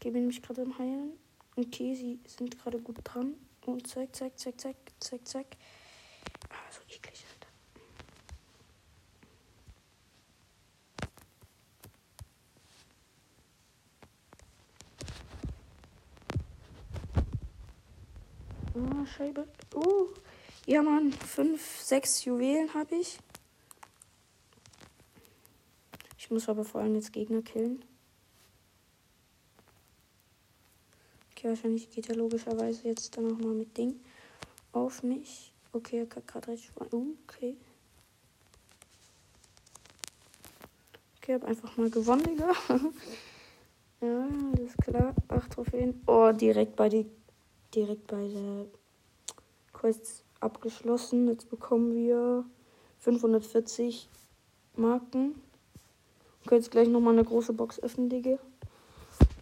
Ich 0.00 0.04
gebe 0.04 0.18
nämlich 0.18 0.40
gerade 0.40 0.62
am 0.62 0.78
Heilen. 0.78 1.12
Okay, 1.56 1.94
sie 1.94 2.18
sind 2.26 2.58
gerade 2.58 2.80
gut 2.80 2.96
dran. 3.04 3.34
Und 3.66 3.86
zack, 3.86 4.16
zack, 4.16 4.32
zack, 4.38 4.58
zack, 4.58 4.76
zack, 4.98 5.28
zack. 5.28 5.46
Ah, 6.48 6.54
so 6.70 6.80
eklig. 6.88 7.22
Oh, 18.74 19.04
Scheibe. 19.04 19.46
Oh. 19.74 20.06
Ja, 20.64 20.80
Mann. 20.80 21.12
Fünf, 21.12 21.78
sechs 21.82 22.24
Juwelen 22.24 22.72
habe 22.72 22.94
ich. 22.94 23.18
Ich 26.16 26.30
muss 26.30 26.48
aber 26.48 26.64
vor 26.64 26.80
allem 26.80 26.94
jetzt 26.94 27.12
Gegner 27.12 27.42
killen. 27.42 27.84
Okay, 31.40 31.48
wahrscheinlich 31.48 31.88
geht 31.88 32.06
er 32.10 32.16
logischerweise 32.16 32.86
jetzt 32.86 33.16
dann 33.16 33.28
nochmal 33.28 33.54
mit 33.54 33.74
Ding 33.74 33.98
auf 34.72 35.02
mich. 35.02 35.54
Okay, 35.72 36.00
er 36.00 36.06
kann 36.06 36.22
gerade 36.26 36.48
recht 36.48 36.70
uh, 36.78 37.14
Okay. 37.26 37.56
Okay, 41.16 41.34
hab 41.36 41.44
einfach 41.44 41.74
mal 41.78 41.88
gewonnen, 41.88 42.24
Digga. 42.24 42.52
ja, 44.02 44.28
alles 44.52 44.76
klar. 44.84 45.14
Acht 45.28 45.52
Trophäen. 45.52 46.02
Oh, 46.06 46.30
direkt 46.32 46.76
bei 46.76 46.90
die 46.90 47.06
direkt 47.74 48.06
bei 48.08 48.28
der 48.28 48.66
Quest 49.72 50.24
abgeschlossen. 50.40 51.26
Jetzt 51.28 51.48
bekommen 51.48 51.94
wir 51.94 52.44
540 52.98 54.10
Marken. 54.76 55.40
Kann 56.44 56.58
jetzt 56.58 56.70
gleich 56.70 56.88
nochmal 56.88 57.14
eine 57.14 57.24
große 57.24 57.54
Box 57.54 57.82
öffnen, 57.82 58.10
Digga. 58.10 58.38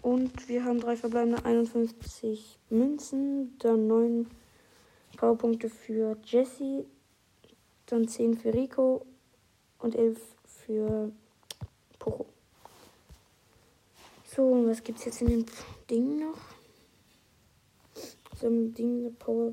Und 0.08 0.48
wir 0.48 0.64
haben 0.64 0.80
drei 0.80 0.96
verbleibende 0.96 1.44
51 1.44 2.58
Münzen, 2.70 3.58
dann 3.58 3.86
9 3.88 4.26
Powerpunkte 5.18 5.68
für 5.68 6.16
Jesse, 6.24 6.86
dann 7.84 8.08
10 8.08 8.38
für 8.38 8.54
Rico 8.54 9.04
und 9.78 9.94
11 9.94 10.18
für 10.46 11.12
Pocho. 11.98 12.24
So, 14.24 14.66
was 14.66 14.82
gibt 14.82 14.98
es 15.00 15.04
jetzt 15.04 15.20
in 15.20 15.28
den 15.28 15.46
Dingen 15.90 16.20
noch? 16.20 16.38
some 18.40 18.70
Ding 18.70 19.14
Power. 19.18 19.52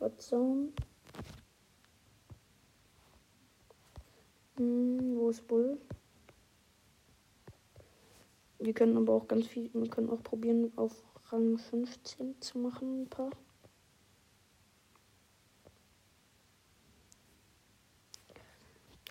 Hot 0.00 0.20
Zone. 0.20 0.72
wo 4.58 5.30
ist 5.30 5.46
Bull? 5.48 5.78
Wir 8.58 8.72
können 8.72 8.96
aber 8.96 9.12
auch 9.14 9.28
ganz 9.28 9.46
viel, 9.46 9.70
wir 9.72 9.88
können 9.90 10.08
auch 10.08 10.22
probieren, 10.22 10.72
auf 10.76 10.92
Rang 11.30 11.58
15 11.58 12.40
zu 12.40 12.58
machen, 12.58 13.02
ein 13.02 13.08
paar. 13.08 13.30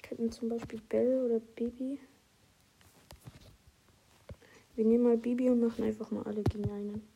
Könnten 0.01 0.31
zum 0.31 0.49
Beispiel 0.49 0.79
Bell 0.87 1.25
oder 1.25 1.39
Baby. 1.39 1.99
Wir 4.75 4.85
nehmen 4.85 5.03
mal 5.03 5.17
Bibi 5.17 5.49
und 5.49 5.61
machen 5.61 5.83
einfach 5.83 6.11
mal 6.11 6.23
alle 6.23 6.43
gegen 6.43 6.69
einen. 6.69 7.07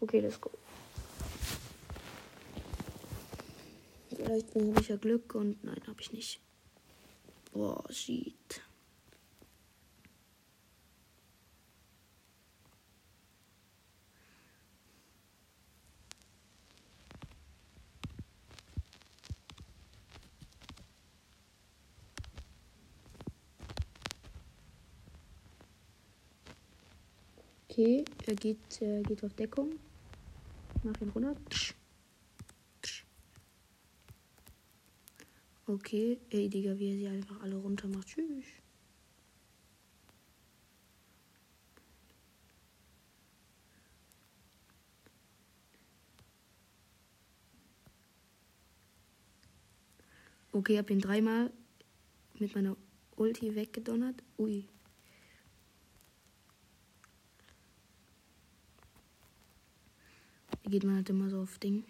Okay, 0.00 0.20
let's 0.20 0.40
go. 0.40 0.50
Vielleicht 4.24 4.54
habe 4.54 4.80
ich 4.80 4.88
ja 4.88 4.96
Glück 4.96 5.34
und 5.34 5.62
nein, 5.62 5.82
habe 5.86 6.00
ich 6.00 6.10
nicht. 6.10 6.40
Boah, 7.52 7.84
shit. 7.92 8.62
Okay, 27.68 28.04
er 28.26 28.34
geht, 28.36 28.80
er 28.80 29.02
geht 29.02 29.22
auf 29.22 29.34
Deckung. 29.34 29.78
Mach 30.82 30.98
ihn 31.02 31.10
runter. 31.10 31.36
Okay, 35.74 36.20
ey 36.30 36.48
Digga, 36.48 36.78
wie 36.78 36.92
er 36.92 36.96
sie 36.96 37.08
einfach 37.08 37.42
alle 37.42 37.56
runter 37.56 37.88
macht. 37.88 38.06
Tschüss. 38.06 38.44
Okay, 50.52 50.78
hab 50.78 50.90
ihn 50.90 51.00
dreimal 51.00 51.50
mit 52.38 52.54
meiner 52.54 52.76
Ulti 53.16 53.56
weggedonnert. 53.56 54.22
Ui. 54.38 54.68
geht 60.70 60.84
man 60.84 60.96
halt 60.96 61.10
immer 61.10 61.28
so 61.28 61.40
auf 61.40 61.58
Ding. 61.58 61.84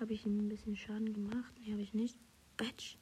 Habe 0.00 0.12
ich 0.12 0.24
ihm 0.26 0.38
ein 0.38 0.48
bisschen 0.48 0.76
Schaden 0.76 1.12
gemacht? 1.12 1.52
Nee, 1.60 1.72
habe 1.72 1.82
ich 1.82 1.92
nicht. 1.92 2.16
Batch. 2.56 2.98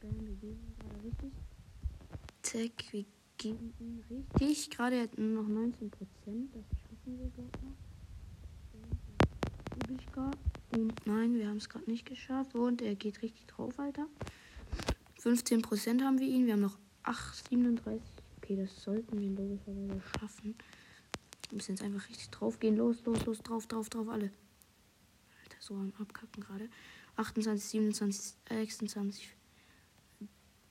Bam, 0.00 0.26
wir 0.26 0.34
geben 0.34 0.74
gerade 0.78 1.02
richtig. 1.04 1.32
Zack, 2.42 2.92
wir 2.92 3.04
geben 3.38 3.72
ihn 3.78 4.04
richtig. 4.10 4.70
Gerade 4.70 5.00
hat 5.00 5.16
nur 5.16 5.42
noch 5.42 5.48
19 5.48 5.90
Prozent. 5.90 6.54
Das 6.54 6.64
schaffen 6.82 7.18
wir, 7.18 7.30
glaube 7.30 7.50
ich. 7.62 7.76
Und 10.76 11.06
nein, 11.06 11.34
wir 11.34 11.48
haben 11.48 11.56
es 11.56 11.68
gerade 11.68 11.90
nicht 11.90 12.04
geschafft. 12.04 12.54
Und 12.54 12.82
er 12.82 12.94
geht 12.96 13.22
richtig 13.22 13.46
drauf, 13.46 13.78
Alter. 13.78 14.06
15% 15.22 16.02
haben 16.02 16.18
wir 16.18 16.26
ihn. 16.26 16.44
Wir 16.46 16.52
haben 16.52 16.60
noch 16.60 16.78
8, 17.04 17.48
37. 17.48 18.02
Okay, 18.36 18.56
das 18.56 18.82
sollten 18.82 19.18
wir 19.18 19.30
logischerweise 19.30 20.02
schaffen. 20.18 20.54
Wir 21.48 21.56
müssen 21.56 21.72
jetzt 21.72 21.82
einfach 21.82 22.08
richtig 22.08 22.30
drauf 22.30 22.58
gehen. 22.58 22.76
Los, 22.76 23.04
los, 23.04 23.24
los, 23.26 23.38
drauf, 23.38 23.66
drauf, 23.66 23.88
drauf, 23.88 24.08
alle. 24.08 24.30
Alter, 25.42 25.56
so 25.60 25.74
am 25.74 25.92
Abkacken 25.98 26.42
gerade. 26.42 26.68
28, 27.16 27.64
27, 27.64 28.34
26. 28.48 29.28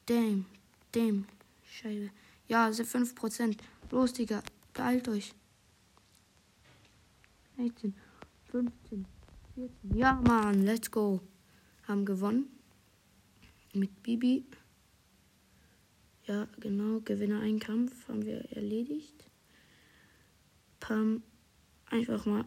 Damn, 0.05 0.45
damn. 0.91 1.25
Scheibe. 1.63 2.11
Ja, 2.47 2.67
5%. 2.69 3.57
Los, 3.91 4.13
Digga. 4.13 4.43
Beeilt 4.73 5.07
euch. 5.07 5.33
16, 7.57 7.95
15, 8.51 9.05
14. 9.55 9.97
Ja, 9.97 10.21
Mann, 10.27 10.63
let's 10.63 10.91
go. 10.91 11.21
Haben 11.87 12.05
gewonnen 12.05 12.55
mit 13.75 14.03
Bibi. 14.03 14.45
Ja, 16.25 16.47
genau, 16.59 17.01
Gewinner 17.01 17.41
einen 17.41 17.59
Kampf 17.59 18.07
haben 18.07 18.25
wir 18.25 18.51
erledigt. 18.51 19.29
Pam 20.87 21.23
einfach 21.89 22.27
mal 22.27 22.45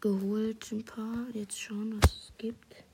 geholt 0.00 0.70
ein 0.70 0.84
paar. 0.84 1.26
Jetzt 1.32 1.60
schauen, 1.60 2.00
was 2.00 2.12
es 2.12 2.32
gibt. 2.38 2.84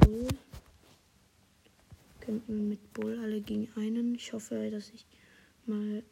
Bull. 0.00 0.28
Könnten 2.20 2.68
mit 2.68 2.92
Bull 2.92 3.18
alle 3.18 3.40
gegen 3.40 3.68
einen. 3.74 4.14
Ich 4.14 4.32
hoffe, 4.32 4.70
dass 4.70 4.90
ich 4.90 5.04
mal. 5.66 6.04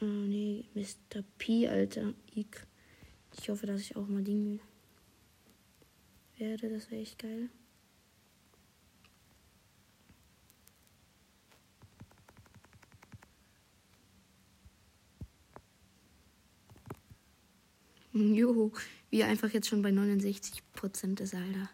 Äh, 0.00 0.04
nee, 0.04 0.64
Mr. 0.74 1.24
P, 1.38 1.66
Alter. 1.66 2.14
Ich 2.36 3.48
hoffe, 3.48 3.66
dass 3.66 3.80
ich 3.80 3.96
auch 3.96 4.06
mal 4.06 4.22
Dinge 4.22 4.60
werde. 6.38 6.70
Das 6.70 6.88
wäre 6.88 7.02
echt 7.02 7.18
geil. 7.18 7.48
Wie 19.10 19.20
er 19.20 19.28
einfach 19.28 19.50
jetzt 19.50 19.68
schon 19.68 19.82
bei 19.82 19.90
69 19.90 20.62
Prozent 20.72 21.20
ist, 21.20 21.34
Alter. 21.34 21.70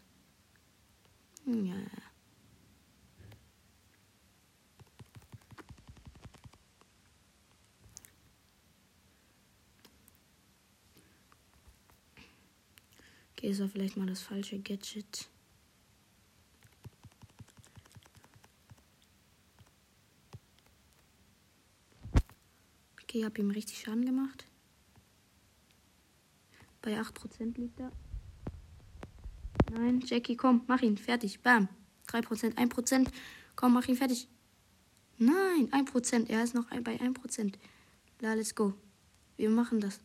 Ja. 1.47 1.75
Okay, 13.33 13.51
ist 13.51 13.61
war 13.61 13.69
vielleicht 13.69 13.97
mal 13.97 14.07
das 14.07 14.21
falsche 14.21 14.59
Gadget. 14.59 15.29
Okay, 23.01 23.25
hab 23.25 23.39
ihm 23.39 23.51
richtig 23.51 23.79
Schaden 23.79 24.05
gemacht. 24.05 24.48
Bei 26.83 26.99
8% 26.99 27.59
liegt 27.59 27.81
er. 27.81 27.93
Nein, 29.73 30.01
Jackie, 30.05 30.37
komm, 30.37 30.63
mach 30.67 30.83
ihn 30.83 30.97
fertig. 30.97 31.41
Bam. 31.41 31.69
3%, 32.09 32.55
1%. 32.55 33.09
Komm, 33.57 33.75
mach 33.75 33.87
ihn 33.87 33.97
fertig. 33.97 34.29
Nein, 35.19 35.69
1%. 35.73 36.29
Er 36.29 36.45
ist 36.45 36.55
noch 36.55 36.69
bei 36.69 36.97
1%. 36.97 37.55
La, 38.21 38.35
let's 38.35 38.55
go. 38.55 38.73
Wir 39.37 39.51
machen 39.51 39.81
das. 39.81 40.01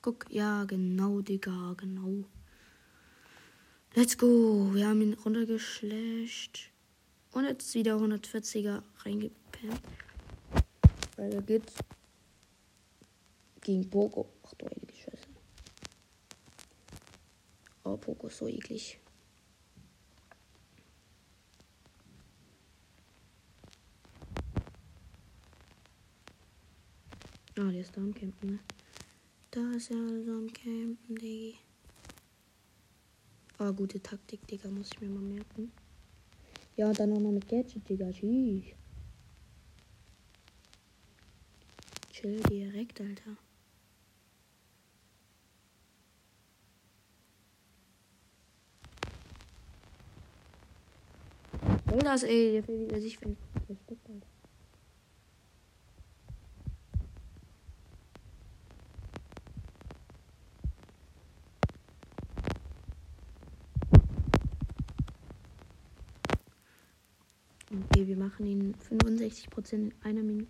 Guck, 0.00 0.26
ja, 0.30 0.64
genau, 0.64 1.20
Digga, 1.20 1.74
genau. 1.76 2.24
Let's 3.94 4.18
go. 4.18 4.70
Wir 4.72 4.88
haben 4.88 5.02
ihn 5.02 5.14
runtergeschlecht. 5.14 6.70
Und 7.32 7.44
jetzt 7.44 7.74
wieder 7.74 7.96
140er 7.96 8.82
reingepennt. 9.04 9.80
Weil 11.16 11.32
er 11.32 11.42
geht 11.42 11.72
gegen 13.60 13.88
Poco. 13.88 14.28
Ach 14.44 14.54
du 14.54 14.66
heilige 14.66 14.94
Scheiße. 14.94 15.28
Oh, 17.84 17.98
Poco 17.98 18.28
ist 18.28 18.38
so 18.38 18.48
eklig. 18.48 18.98
Ah, 27.56 27.70
der 27.70 27.82
ist 27.82 27.94
da 27.96 28.00
am 28.00 28.14
Campen, 28.14 28.52
ne? 28.52 28.58
Da 29.50 29.72
ist 29.76 29.90
er 29.90 29.98
also 29.98 30.32
am 30.32 30.52
Campen, 30.52 31.14
Diggi. 31.14 31.56
Ah, 33.58 33.70
gute 33.70 34.02
Taktik, 34.02 34.46
Digga, 34.48 34.68
muss 34.70 34.90
ich 34.92 35.00
mir 35.00 35.10
mal 35.10 35.22
merken. 35.22 35.70
Ja, 36.76 36.92
dann 36.92 37.10
noch 37.10 37.20
mal 37.20 37.32
mit 37.32 37.46
Gadget, 37.46 37.88
Digga. 37.88 38.10
Tschüss. 38.10 38.64
Chill 42.10 42.40
direkt, 42.42 43.00
Alter. 43.00 43.36
Das, 52.00 52.22
ey? 52.22 52.52
Der 52.52 52.68
will 52.68 52.86
wieder 52.86 53.00
sich 53.00 53.18
finden. 53.18 53.36
Okay, 67.70 68.06
wir 68.06 68.16
machen 68.16 68.46
ihn 68.46 68.74
65% 68.74 69.72
in 69.72 69.92
einer 70.02 70.22
Minute. 70.22 70.46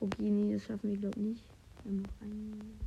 Okay, 0.00 0.30
nee, 0.30 0.52
das 0.52 0.64
schaffen 0.64 0.90
wir, 0.90 0.96
glaube 0.98 1.18
ich, 1.20 1.26
nicht. 1.26 1.44
Wir 1.84 1.90
haben 1.90 2.02
noch 2.02 2.20
einen. 2.20 2.78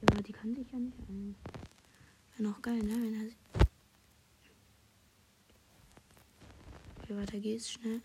Ja, 0.00 0.22
die 0.22 0.32
kann 0.48 0.64
sich 0.64 0.72
ja 0.72 0.78
nicht 0.78 0.98
ein. 1.08 1.34
Wäre 2.36 2.48
noch 2.48 2.62
geil, 2.62 2.82
ne? 2.82 2.94
Wenn 2.94 3.14
er. 3.14 3.66
Okay, 7.02 7.16
weiter 7.16 7.38
geht's 7.38 7.70
schnell. 7.70 8.00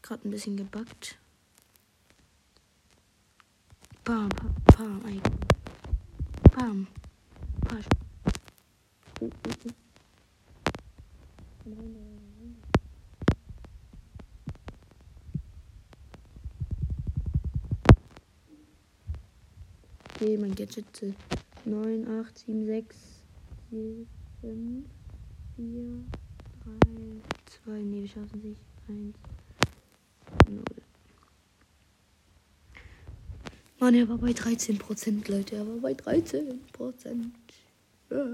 Gerade 0.00 0.26
ein 0.26 0.30
bisschen 0.30 0.56
gebackt. 0.56 1.18
Bam, 4.04 4.28
bam, 4.30 4.54
bam, 4.76 5.06
ey. 5.06 5.20
Bam. 6.54 6.86
Bam. 7.68 7.84
Oh, 9.20 9.26
oh, 9.26 9.50
oh. 9.66 9.70
Okay, 20.14 20.36
mein 20.36 20.54
Gadget. 20.54 21.14
9, 21.68 22.06
8, 22.06 22.38
7, 22.38 22.66
6, 22.66 22.96
4, 23.70 24.06
5, 24.40 24.84
4, 25.56 26.04
3, 26.64 26.72
2, 27.64 27.82
nee, 27.82 28.00
wir 28.00 28.08
schaffen 28.08 28.40
sich. 28.40 28.56
1, 28.88 29.14
0. 30.48 30.62
Mann, 33.80 33.94
er 33.94 34.08
war 34.08 34.18
bei 34.18 34.30
13%, 34.30 35.30
Leute. 35.30 35.56
Er 35.56 35.66
war 35.66 35.76
bei 35.76 35.92
13%. 35.92 36.58
Ja. 38.10 38.26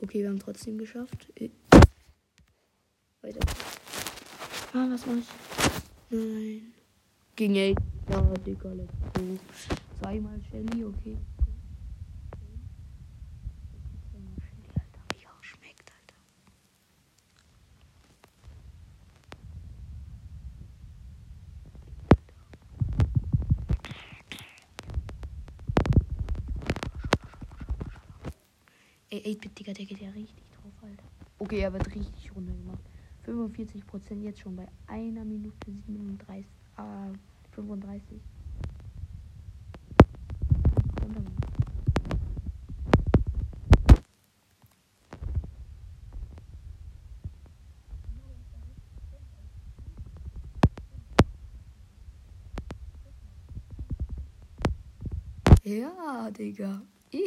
Okay, 0.00 0.22
wir 0.22 0.28
haben 0.28 0.40
trotzdem 0.40 0.76
geschafft. 0.76 1.32
Äh. 1.36 1.48
Weiter. 3.22 3.40
Ah, 4.74 4.88
was 4.90 5.06
mach 5.06 5.16
ich? 5.16 5.24
Nein. 6.10 6.74
Ging 7.36 7.54
ey. 7.54 7.74
Ja, 8.10 8.20
Digga, 8.44 8.72
let's 8.72 8.92
go. 9.14 9.38
Zweimal 10.04 10.38
Shelly, 10.50 10.84
okay. 10.84 11.16
Ey, 29.08 29.22
8-Bit, 29.24 29.58
Digga, 29.58 29.72
der 29.72 29.86
geht 29.86 30.00
ja 30.02 30.10
richtig 30.10 30.44
drauf, 30.50 30.72
Alter. 30.82 31.02
Okay, 31.38 31.60
er 31.60 31.72
wird 31.72 31.86
richtig 31.94 32.30
runtergemacht. 32.36 32.82
45% 33.24 34.20
jetzt 34.22 34.40
schon 34.40 34.54
bei 34.54 34.68
einer 34.86 35.24
Minute 35.24 35.56
37, 35.86 36.44
äh, 36.76 36.82
35. 37.52 38.20
Ja, 55.74 56.30
Digga. 56.30 56.82
Ja, 57.10 57.20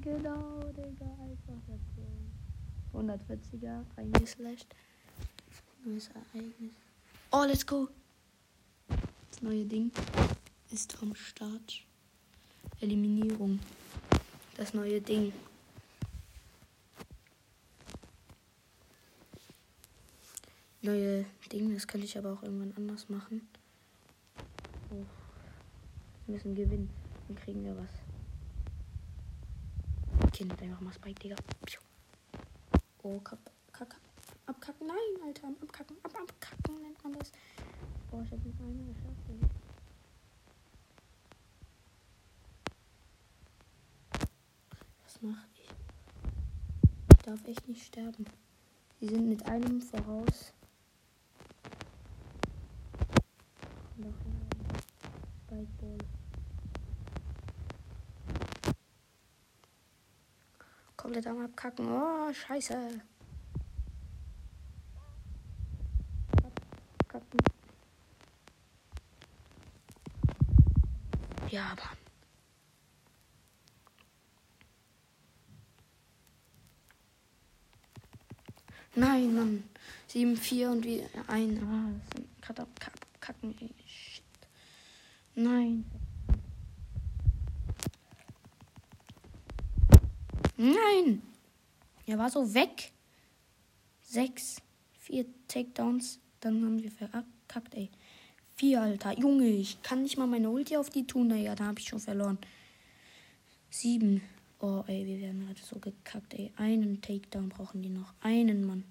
genau, 0.00 0.72
Digga. 0.72 1.04
Einfach 1.20 1.60
dazu. 1.66 2.00
140er 2.94 3.84
reingeslasht. 3.94 4.74
Neues 5.84 6.08
Ereignis. 6.08 6.72
Oh, 7.30 7.44
let's 7.46 7.66
go. 7.66 7.90
Das 8.88 9.42
neue 9.42 9.66
Ding 9.66 9.92
ist 10.70 10.96
am 11.02 11.14
Start. 11.14 11.84
Eliminierung. 12.80 13.60
Das 14.56 14.72
neue 14.72 15.02
Ding. 15.02 15.30
Neue 20.80 21.26
Ding, 21.52 21.74
das 21.74 21.86
kann 21.86 22.02
ich 22.02 22.16
aber 22.16 22.32
auch 22.32 22.42
irgendwann 22.42 22.72
anders 22.78 23.10
machen. 23.10 23.46
Oh. 24.90 25.04
Wir 26.26 26.34
müssen 26.34 26.54
gewinnen. 26.54 26.90
Dann 27.28 27.36
kriegen 27.36 27.64
wir 27.64 27.76
was. 27.76 27.90
Okay, 30.24 30.44
nicht 30.44 30.62
einfach 30.62 30.80
mal 30.80 30.92
Spike, 30.92 31.20
Digga. 31.20 31.36
Oh, 33.02 33.20
kack, 33.20 33.38
kack, 33.72 33.90
kack. 33.90 34.00
Abkacken, 34.46 34.86
nein, 34.86 35.26
Alter. 35.26 35.48
Abkacken, 35.62 35.96
ab, 36.02 36.12
abkacken 36.14 36.82
nennt 36.82 37.02
man 37.02 37.12
das. 37.14 37.32
Boah, 38.10 38.22
ich 38.22 38.32
hab 38.32 38.44
nicht 38.44 38.58
mal 38.60 38.68
eine 38.68 38.84
geschafft, 38.84 39.28
ey. 39.28 39.38
Was 45.04 45.22
mach 45.22 45.46
ich? 45.54 45.68
Ich 47.12 47.22
darf 47.24 47.44
echt 47.46 47.68
nicht 47.68 47.84
sterben. 47.84 48.24
Sie 49.00 49.08
sind 49.08 49.28
mit 49.28 49.46
einem 49.46 49.80
voraus. 49.80 50.52
Noch 53.96 54.08
ein 54.26 54.48
Spikeball. 55.46 55.98
Komplett 61.04 61.26
am 61.26 61.38
Abkacken. 61.44 61.86
Oh, 61.86 62.32
scheiße. 62.32 63.02
Abkacken. 66.98 67.40
Ja, 71.50 71.76
Mann. 71.76 71.98
Nein, 78.94 79.34
Mann. 79.34 79.64
7, 80.06 80.38
4 80.38 80.70
und 80.70 80.84
wie 80.86 81.04
ein. 81.26 81.62
Ah, 81.62 82.16
gerade 82.40 82.62
abkacken. 82.62 83.54
ey. 83.60 83.74
Shit. 83.86 84.24
Nein. 85.34 85.84
Nein! 90.64 91.20
Er 92.06 92.18
war 92.18 92.30
so 92.30 92.54
weg. 92.54 92.92
Sechs. 94.02 94.56
Vier 94.98 95.26
Takedowns. 95.46 96.20
Dann 96.40 96.64
haben 96.64 96.82
wir 96.82 96.90
verkackt, 96.90 97.74
ey. 97.74 97.90
Vier, 98.56 98.80
Alter. 98.80 99.18
Junge, 99.18 99.46
ich 99.48 99.82
kann 99.82 100.02
nicht 100.02 100.16
mal 100.16 100.26
meine 100.26 100.48
Ulti 100.48 100.76
auf 100.76 100.88
die 100.88 101.06
tun. 101.06 101.28
Naja, 101.28 101.54
da 101.54 101.66
habe 101.66 101.80
ich 101.80 101.88
schon 101.88 102.00
verloren. 102.00 102.38
Sieben. 103.68 104.22
Oh, 104.60 104.82
ey, 104.86 105.04
wir 105.04 105.20
werden 105.20 105.44
gerade 105.44 105.60
so 105.60 105.78
gekackt, 105.78 106.32
ey. 106.32 106.50
Einen 106.56 107.02
Takedown 107.02 107.50
brauchen 107.50 107.82
die 107.82 107.90
noch. 107.90 108.14
Einen, 108.20 108.64
Mann. 108.64 108.84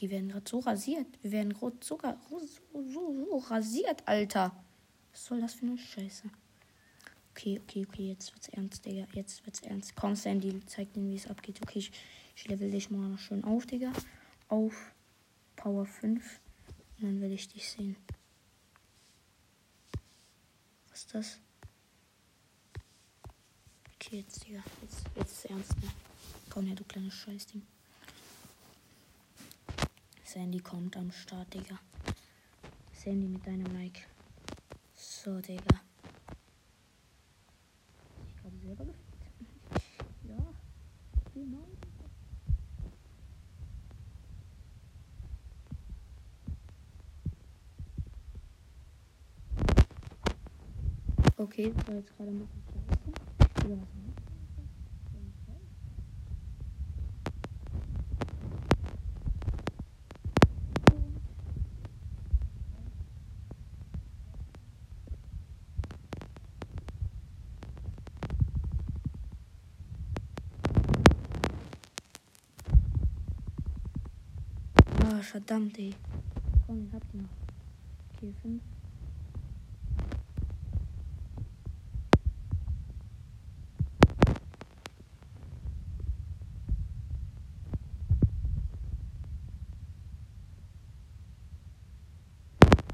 Die 0.00 0.10
werden 0.10 0.28
gerade 0.28 0.48
so 0.48 0.58
rasiert. 0.58 1.06
Wir 1.22 1.32
werden 1.32 1.54
gerade 1.54 1.76
so, 1.80 1.98
so, 2.28 2.82
so, 2.92 3.24
so 3.24 3.38
rasiert, 3.38 4.06
Alter. 4.06 4.52
Was 5.10 5.24
soll 5.24 5.40
das 5.40 5.54
für 5.54 5.66
eine 5.66 5.78
Scheiße? 5.78 6.28
Okay, 7.34 7.58
okay, 7.62 7.86
okay, 7.88 8.08
jetzt 8.08 8.34
wird's 8.34 8.48
ernst, 8.50 8.84
Digga. 8.84 9.06
Jetzt 9.14 9.44
wird's 9.46 9.60
ernst. 9.60 9.96
Komm, 9.96 10.14
Sandy, 10.14 10.60
zeig 10.66 10.92
denen, 10.92 11.10
wie 11.10 11.16
es 11.16 11.26
abgeht. 11.26 11.60
Okay, 11.62 11.78
ich, 11.78 11.92
ich 12.36 12.46
level 12.46 12.70
dich 12.70 12.90
mal 12.90 13.08
noch 13.08 13.18
schön 13.18 13.42
auf, 13.42 13.64
Digga. 13.64 13.90
Auf 14.48 14.92
Power 15.56 15.86
5. 15.86 16.40
Und 16.98 17.02
dann 17.02 17.20
will 17.22 17.32
ich 17.32 17.48
dich 17.48 17.68
sehen. 17.68 17.96
Was 20.90 21.00
ist 21.00 21.14
das? 21.14 21.40
Okay, 23.94 24.18
jetzt, 24.18 24.46
Digga. 24.46 24.62
Jetzt, 24.82 25.04
jetzt 25.16 25.32
ist 25.32 25.44
ernst, 25.46 25.82
ne? 25.82 25.90
Komm 26.50 26.66
her, 26.66 26.76
du 26.76 26.84
kleines 26.84 27.14
Scheißding. 27.14 27.62
Sandy 30.22 30.60
kommt 30.60 30.96
am 30.98 31.10
Start, 31.10 31.52
Digga. 31.54 31.80
Sandy 32.92 33.26
mit 33.26 33.46
deinem 33.46 33.72
Mic. 33.72 34.06
So, 34.94 35.40
Digga 35.40 35.80
selber 38.62 38.84
gefickt. 38.84 39.84
ja, 40.28 40.36
genau. 41.34 41.66
Okay, 51.36 51.72
das 51.76 51.88
war 51.88 51.94
jetzt 51.96 52.16
gerade 52.16 52.30
ein 52.30 52.38
bisschen 52.38 52.62
scheiße. 53.58 54.01
Ah, 75.22 75.24
verdammt, 75.24 75.78
ey. 75.78 75.94
Komm, 76.66 76.84
ich 76.84 76.92
hab 76.92 77.02
die 77.12 77.18
noch. 77.18 77.28
Okay, 78.16 78.34
fünf. 78.42 78.60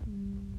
Hm, 0.05 0.53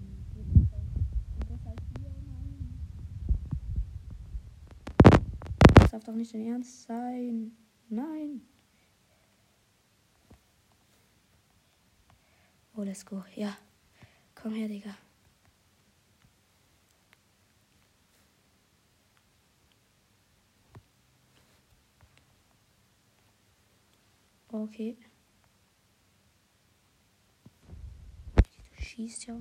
Das 5.76 5.92
darf 5.92 6.04
doch 6.04 6.16
nicht 6.16 6.34
dein 6.34 6.48
Ernst 6.48 6.88
sein. 6.88 7.52
Nein. 7.90 8.42
Oh, 12.79 12.79
let's 12.90 13.06
go. 13.06 13.24
Ja. 13.36 13.56
Komm 14.34 14.56
her, 14.56 14.68
Digga. 14.68 14.98
Okay. 24.52 24.98
Du 28.76 28.82
schießt 28.82 29.28
ja 29.28 29.36
auch? 29.36 29.40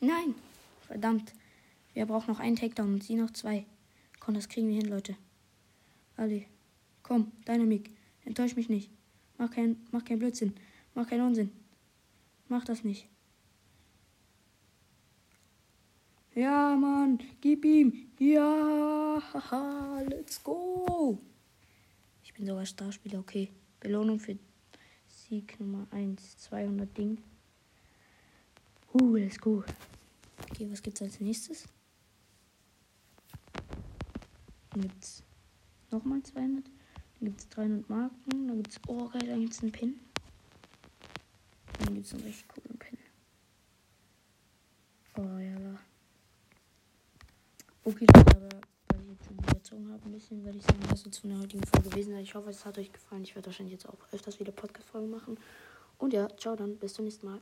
Nein. 0.00 0.34
Verdammt. 0.86 1.32
Wir 1.94 2.04
brauchen 2.04 2.30
noch 2.30 2.40
einen 2.40 2.56
Takedown 2.56 2.94
und 2.94 3.02
sie 3.04 3.14
noch 3.14 3.30
zwei. 3.32 3.64
Komm, 4.20 4.34
das 4.34 4.48
kriegen 4.48 4.68
wir 4.68 4.76
hin, 4.76 4.88
Leute. 4.90 5.16
Ali. 6.16 6.46
Komm, 7.08 7.32
Dynamik. 7.46 7.90
Enttäusch 8.26 8.54
mich 8.54 8.68
nicht. 8.68 8.90
Mach 9.38 9.50
kein, 9.50 9.76
mach 9.92 10.04
kein 10.04 10.18
Blödsinn. 10.18 10.52
Mach 10.94 11.08
keinen 11.08 11.26
Unsinn. 11.26 11.50
Mach 12.48 12.66
das 12.66 12.84
nicht. 12.84 13.08
Ja, 16.34 16.76
Mann. 16.76 17.18
Gib 17.40 17.64
ihm. 17.64 18.10
Ja. 18.18 19.22
Haha. 19.32 20.02
Let's 20.02 20.44
go. 20.44 21.18
Ich 22.22 22.34
bin 22.34 22.44
sogar 22.44 22.66
Starspieler. 22.66 23.20
Okay. 23.20 23.52
Belohnung 23.80 24.20
für 24.20 24.38
Sieg 25.06 25.58
Nummer 25.58 25.86
1. 25.90 26.36
200 26.36 26.98
Ding. 26.98 27.22
Uh, 28.92 29.16
let's 29.16 29.40
go. 29.40 29.64
Okay, 30.50 30.70
was 30.70 30.82
gibt's 30.82 31.00
als 31.00 31.20
nächstes? 31.20 31.66
Gibt's 34.74 35.22
nochmal 35.90 36.22
200. 36.22 36.77
Dann 37.20 37.30
gibt 37.30 37.40
es 37.40 37.48
300 37.50 37.88
Marken. 37.88 38.48
Dann 38.48 38.56
gibt 38.56 38.70
es, 38.70 38.80
oh 38.86 39.08
geil, 39.08 39.26
dann 39.26 39.40
gibt 39.40 39.52
es 39.52 39.62
einen 39.62 39.72
Pin. 39.72 40.00
Dann 41.84 41.94
gibt 41.94 42.06
es 42.06 42.14
einen 42.14 42.22
richtig 42.22 42.48
coolen 42.48 42.78
Pin. 42.78 42.98
Oh 45.16 45.38
ja. 45.38 45.78
Okay, 47.84 48.06
Leute, 48.14 48.60
weil 48.88 49.00
ich 49.02 49.08
jetzt 49.08 49.26
schon 49.26 49.38
überzogen 49.38 49.92
habe, 49.92 50.04
ein 50.04 50.12
bisschen, 50.12 50.44
werde 50.44 50.58
ich 50.58 50.64
sagen, 50.64 50.78
das 50.90 51.00
soll 51.00 51.12
von 51.12 51.30
der 51.30 51.38
heutigen 51.40 51.64
Folge 51.64 51.88
gewesen. 51.88 52.16
Ich 52.18 52.34
hoffe, 52.34 52.50
es 52.50 52.64
hat 52.64 52.78
euch 52.78 52.92
gefallen. 52.92 53.22
Ich 53.22 53.34
werde 53.34 53.46
wahrscheinlich 53.46 53.72
jetzt 53.72 53.88
auch 53.88 53.98
öfters 54.12 54.38
wieder 54.38 54.52
Podcast-Folgen 54.52 55.10
machen. 55.10 55.38
Und 55.98 56.12
ja, 56.12 56.28
ciao 56.36 56.54
dann, 56.54 56.76
bis 56.76 56.94
zum 56.94 57.06
nächsten 57.06 57.26
Mal. 57.26 57.40